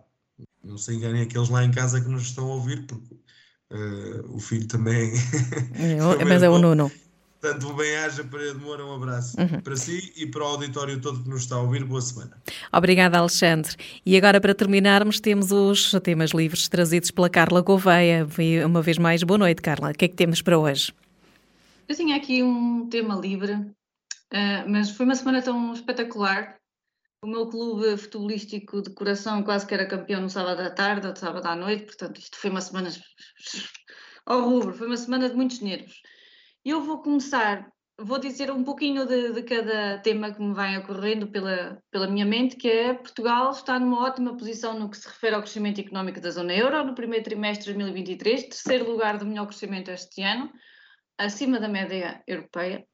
[0.64, 3.16] não se enganem aqueles lá em casa que nos estão a ouvir, porque
[3.72, 5.12] uh, o filho também...
[5.76, 6.92] É, também mas é o Nuno.
[7.42, 9.62] Portanto, o bem-aja para Moura, um abraço uhum.
[9.62, 11.84] para si e para o auditório todo que nos está a ouvir.
[11.84, 12.40] Boa semana.
[12.72, 13.76] Obrigada, Alexandre.
[14.06, 18.28] E agora, para terminarmos, temos os temas livres trazidos pela Carla Gouveia.
[18.64, 19.90] Uma vez mais, boa noite, Carla.
[19.90, 20.94] O que é que temos para hoje?
[21.88, 23.74] Eu tinha aqui um tema livre,
[24.32, 26.58] eh, mas foi uma semana tão espetacular.
[27.24, 31.16] O meu clube futebolístico de coração quase que era campeão no sábado à tarde ou
[31.16, 32.92] sábado à noite, portanto, isto foi uma semana
[34.28, 36.02] ao rubro, foi uma semana de muitos nervos.
[36.64, 41.28] Eu vou começar, vou dizer um pouquinho de, de, cada tema que me vai ocorrendo
[41.28, 45.34] pela, pela minha mente, que é Portugal está numa ótima posição no que se refere
[45.34, 49.48] ao crescimento económico da zona euro no primeiro trimestre de 2023, terceiro lugar do melhor
[49.48, 50.52] crescimento este ano,
[51.18, 52.86] acima da média europeia.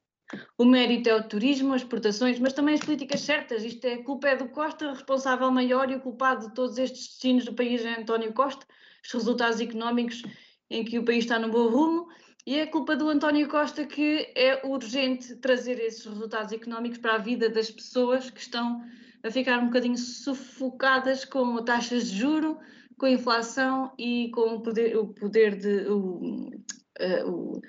[0.56, 3.64] O mérito é o turismo, as exportações, mas também as políticas certas.
[3.64, 7.06] Isto é, a culpa é do Costa, responsável maior e o culpado de todos estes
[7.08, 8.66] destinos do país é António Costa,
[9.04, 10.22] os resultados económicos
[10.70, 12.08] em que o país está no bom rumo
[12.48, 17.18] e é culpa do António Costa que é urgente trazer esses resultados económicos para a
[17.18, 18.82] vida das pessoas que estão
[19.22, 22.56] a ficar um bocadinho sufocadas com taxas de juro,
[22.96, 25.90] com a inflação e com o poder, o poder de.
[25.90, 26.48] O,
[26.98, 27.60] uh,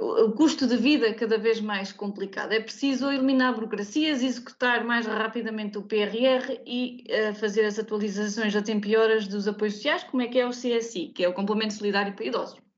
[0.00, 2.52] o, o custo de vida cada vez mais complicado.
[2.52, 8.62] É preciso eliminar burocracias, executar mais rapidamente o PRR e uh, fazer as atualizações a
[8.62, 11.34] tempo e horas dos apoios sociais, como é que é o CSI, que é o
[11.34, 12.69] Complemento Solidário para Idosos.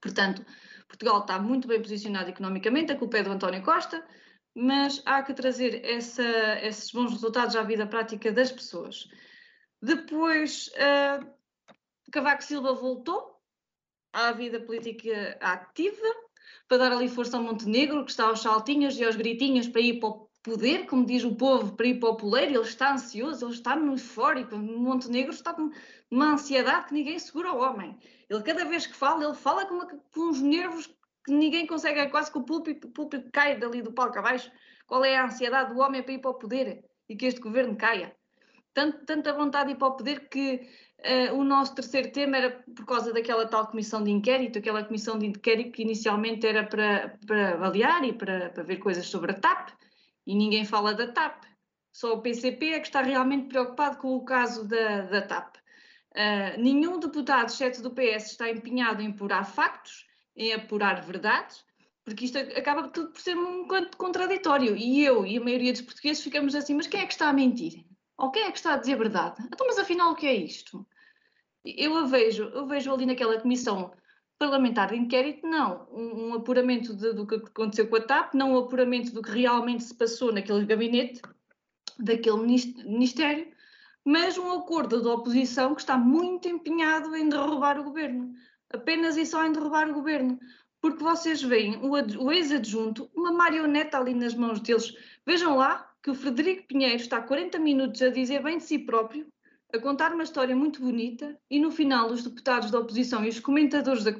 [0.00, 0.44] Portanto,
[0.88, 4.04] Portugal está muito bem posicionado economicamente, a culpa é do António Costa,
[4.54, 6.24] mas há que trazer essa,
[6.62, 9.08] esses bons resultados à vida prática das pessoas.
[9.82, 11.26] Depois, uh,
[12.10, 13.36] Cavaco Silva voltou
[14.12, 16.06] à vida política ativa
[16.66, 20.00] para dar ali força ao Montenegro, que está aos saltinhos e aos gritinhos para ir
[20.00, 22.52] para o poder, como diz o povo, para ir para o poleiro.
[22.52, 24.56] Ele está ansioso, ele está no eufórico.
[24.56, 25.54] Montenegro está
[26.08, 27.98] numa ansiedade que ninguém segura o homem.
[28.30, 30.86] Ele, cada vez que fala, ele fala com, uma, com uns nervos
[31.24, 34.50] que ninguém consegue, é quase que o púlpito, púlpito cai dali do palco abaixo.
[34.86, 37.76] Qual é a ansiedade do homem para ir para o poder e que este governo
[37.76, 38.14] caia?
[38.72, 40.60] Tanto, tanta vontade de ir para o poder que
[41.00, 45.18] uh, o nosso terceiro tema era por causa daquela tal comissão de inquérito, aquela comissão
[45.18, 49.34] de inquérito que inicialmente era para, para avaliar e para, para ver coisas sobre a
[49.34, 49.70] TAP,
[50.26, 51.44] e ninguém fala da TAP.
[51.92, 55.56] Só o PCP é que está realmente preocupado com o caso da, da TAP.
[56.12, 61.64] Uh, nenhum deputado, exceto do PS, está empenhado em apurar factos, em apurar verdades,
[62.04, 64.76] porque isto acaba tudo por ser um quanto contraditório.
[64.76, 67.32] E eu e a maioria dos portugueses ficamos assim, mas quem é que está a
[67.32, 67.84] mentir?
[68.18, 69.42] Ou quem é que está a dizer verdade?
[69.46, 70.86] Então, mas afinal, o que é isto?
[71.64, 73.92] Eu a vejo, eu vejo ali naquela comissão
[74.38, 75.86] parlamentar de inquérito, não.
[75.90, 79.30] Um, um apuramento de, do que aconteceu com a TAP, não um apuramento do que
[79.30, 81.22] realmente se passou naquele gabinete,
[81.98, 83.48] daquele ministério,
[84.04, 88.34] mas um acordo da oposição que está muito empenhado em derrubar o governo.
[88.72, 90.38] Apenas e só em derrubar o governo.
[90.80, 94.94] porque vocês veem o, o ex-adjunto, uma marioneta ali nas mãos deles.
[95.26, 99.26] Vejam lá que o Frederico Pinheiro está 40 minutos a dizer bem de si próprio,
[99.72, 103.40] a contar uma história muito bonita, e no final os deputados da oposição e os
[103.40, 104.12] comentadores da,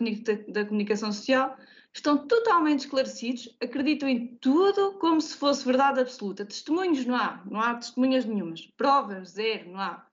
[0.49, 1.57] da comunicação social
[1.95, 6.45] estão totalmente esclarecidos, acreditam em tudo como se fosse verdade absoluta.
[6.45, 8.67] Testemunhos não há, não há testemunhas nenhumas.
[8.77, 10.07] Provas, zero, não há.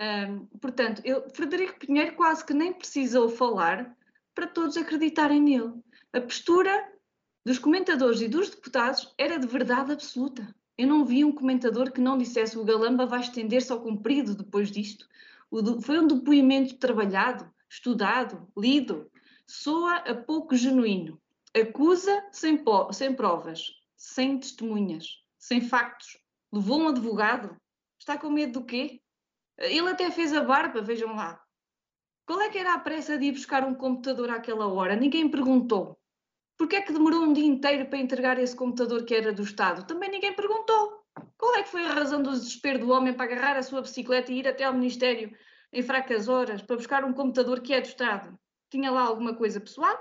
[0.00, 3.96] Um, portanto, eu, Frederico Pinheiro quase que nem precisou falar
[4.34, 5.72] para todos acreditarem nele.
[6.12, 6.92] A postura
[7.44, 10.54] dos comentadores e dos deputados era de verdade absoluta.
[10.76, 14.70] Eu não vi um comentador que não dissesse o Galamba vai estender-se ao comprido depois
[14.70, 15.08] disto.
[15.50, 19.10] Do, foi um depoimento trabalhado, estudado, lido.
[19.46, 21.20] Soa a pouco genuíno.
[21.54, 26.18] Acusa sem, sem provas, sem testemunhas, sem factos.
[26.52, 27.56] Levou um advogado.
[27.98, 29.00] Está com medo do quê?
[29.56, 31.40] Ele até fez a barba, vejam lá.
[32.26, 34.96] Qual é que era a pressa de ir buscar um computador àquela hora?
[34.96, 35.98] Ninguém perguntou.
[36.56, 39.86] Porquê é que demorou um dia inteiro para entregar esse computador que era do Estado?
[39.86, 41.04] Também ninguém perguntou.
[41.36, 44.32] Qual é que foi a razão do desespero do homem para agarrar a sua bicicleta
[44.32, 45.36] e ir até ao Ministério
[45.72, 48.38] em fracas horas para buscar um computador que é do Estado?
[48.70, 49.98] Tinha lá alguma coisa pessoal?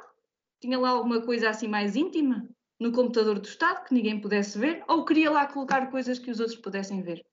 [0.62, 2.48] Tinha lá alguma coisa assim mais íntima
[2.80, 4.84] no computador do Estado que ninguém pudesse ver?
[4.88, 7.26] Ou queria lá colocar coisas que os outros pudessem ver?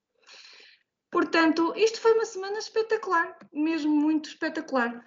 [1.11, 5.05] Portanto, isto foi uma semana espetacular, mesmo muito espetacular.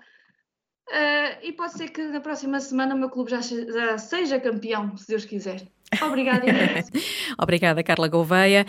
[0.90, 4.96] Uh, e pode ser que na próxima semana o meu clube já, já seja campeão,
[4.98, 5.66] se Deus quiser.
[6.02, 6.46] Obrigada,
[7.38, 8.66] Obrigada, Carla Gouveia.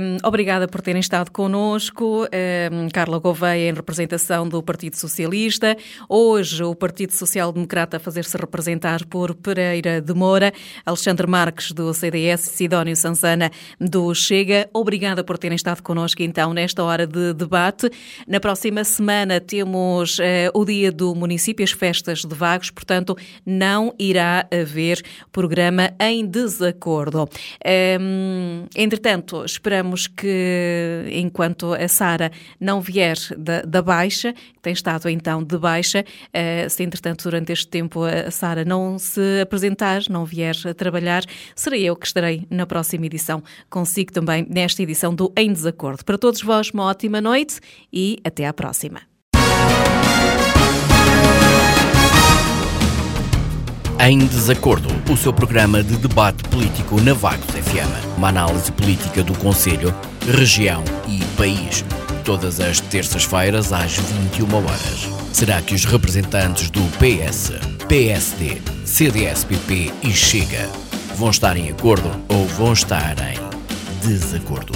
[0.00, 2.26] Um, obrigada por terem estado connosco.
[2.72, 5.76] Um, Carla Gouveia, em representação do Partido Socialista.
[6.08, 10.52] Hoje, o Partido Social Democrata a fazer-se representar por Pereira de Moura,
[10.84, 13.50] Alexandre Marques, do CDS, Sidónio Sansana,
[13.80, 14.68] do Chega.
[14.72, 17.90] Obrigada por terem estado connosco, então, nesta hora de debate.
[18.26, 20.22] Na próxima semana temos uh,
[20.54, 25.02] o Dia do Município, as festas de Vagos, portanto, não irá haver
[25.32, 27.28] programa em desacordo desacordo.
[28.00, 35.42] Um, entretanto, esperamos que, enquanto a Sara não vier da, da, baixa, tem estado então
[35.42, 40.56] de baixa, uh, se entretanto durante este tempo a Sara não se apresentar, não vier
[40.68, 41.24] a trabalhar,
[41.54, 46.04] serei eu que estarei na próxima edição consigo também nesta edição do Em Desacordo.
[46.04, 47.60] Para todos vós, uma ótima noite
[47.92, 49.09] e até à próxima.
[54.02, 58.16] Em Desacordo, o seu programa de debate político na Vagos FM.
[58.16, 59.94] Uma análise política do Conselho,
[60.26, 61.84] região e país.
[62.24, 65.06] Todas as terças-feiras às 21 horas.
[65.34, 67.52] Será que os representantes do PS,
[67.88, 70.66] PSD, CDS-PP e Chega
[71.14, 73.38] vão estar em acordo ou vão estar em
[74.08, 74.72] desacordo?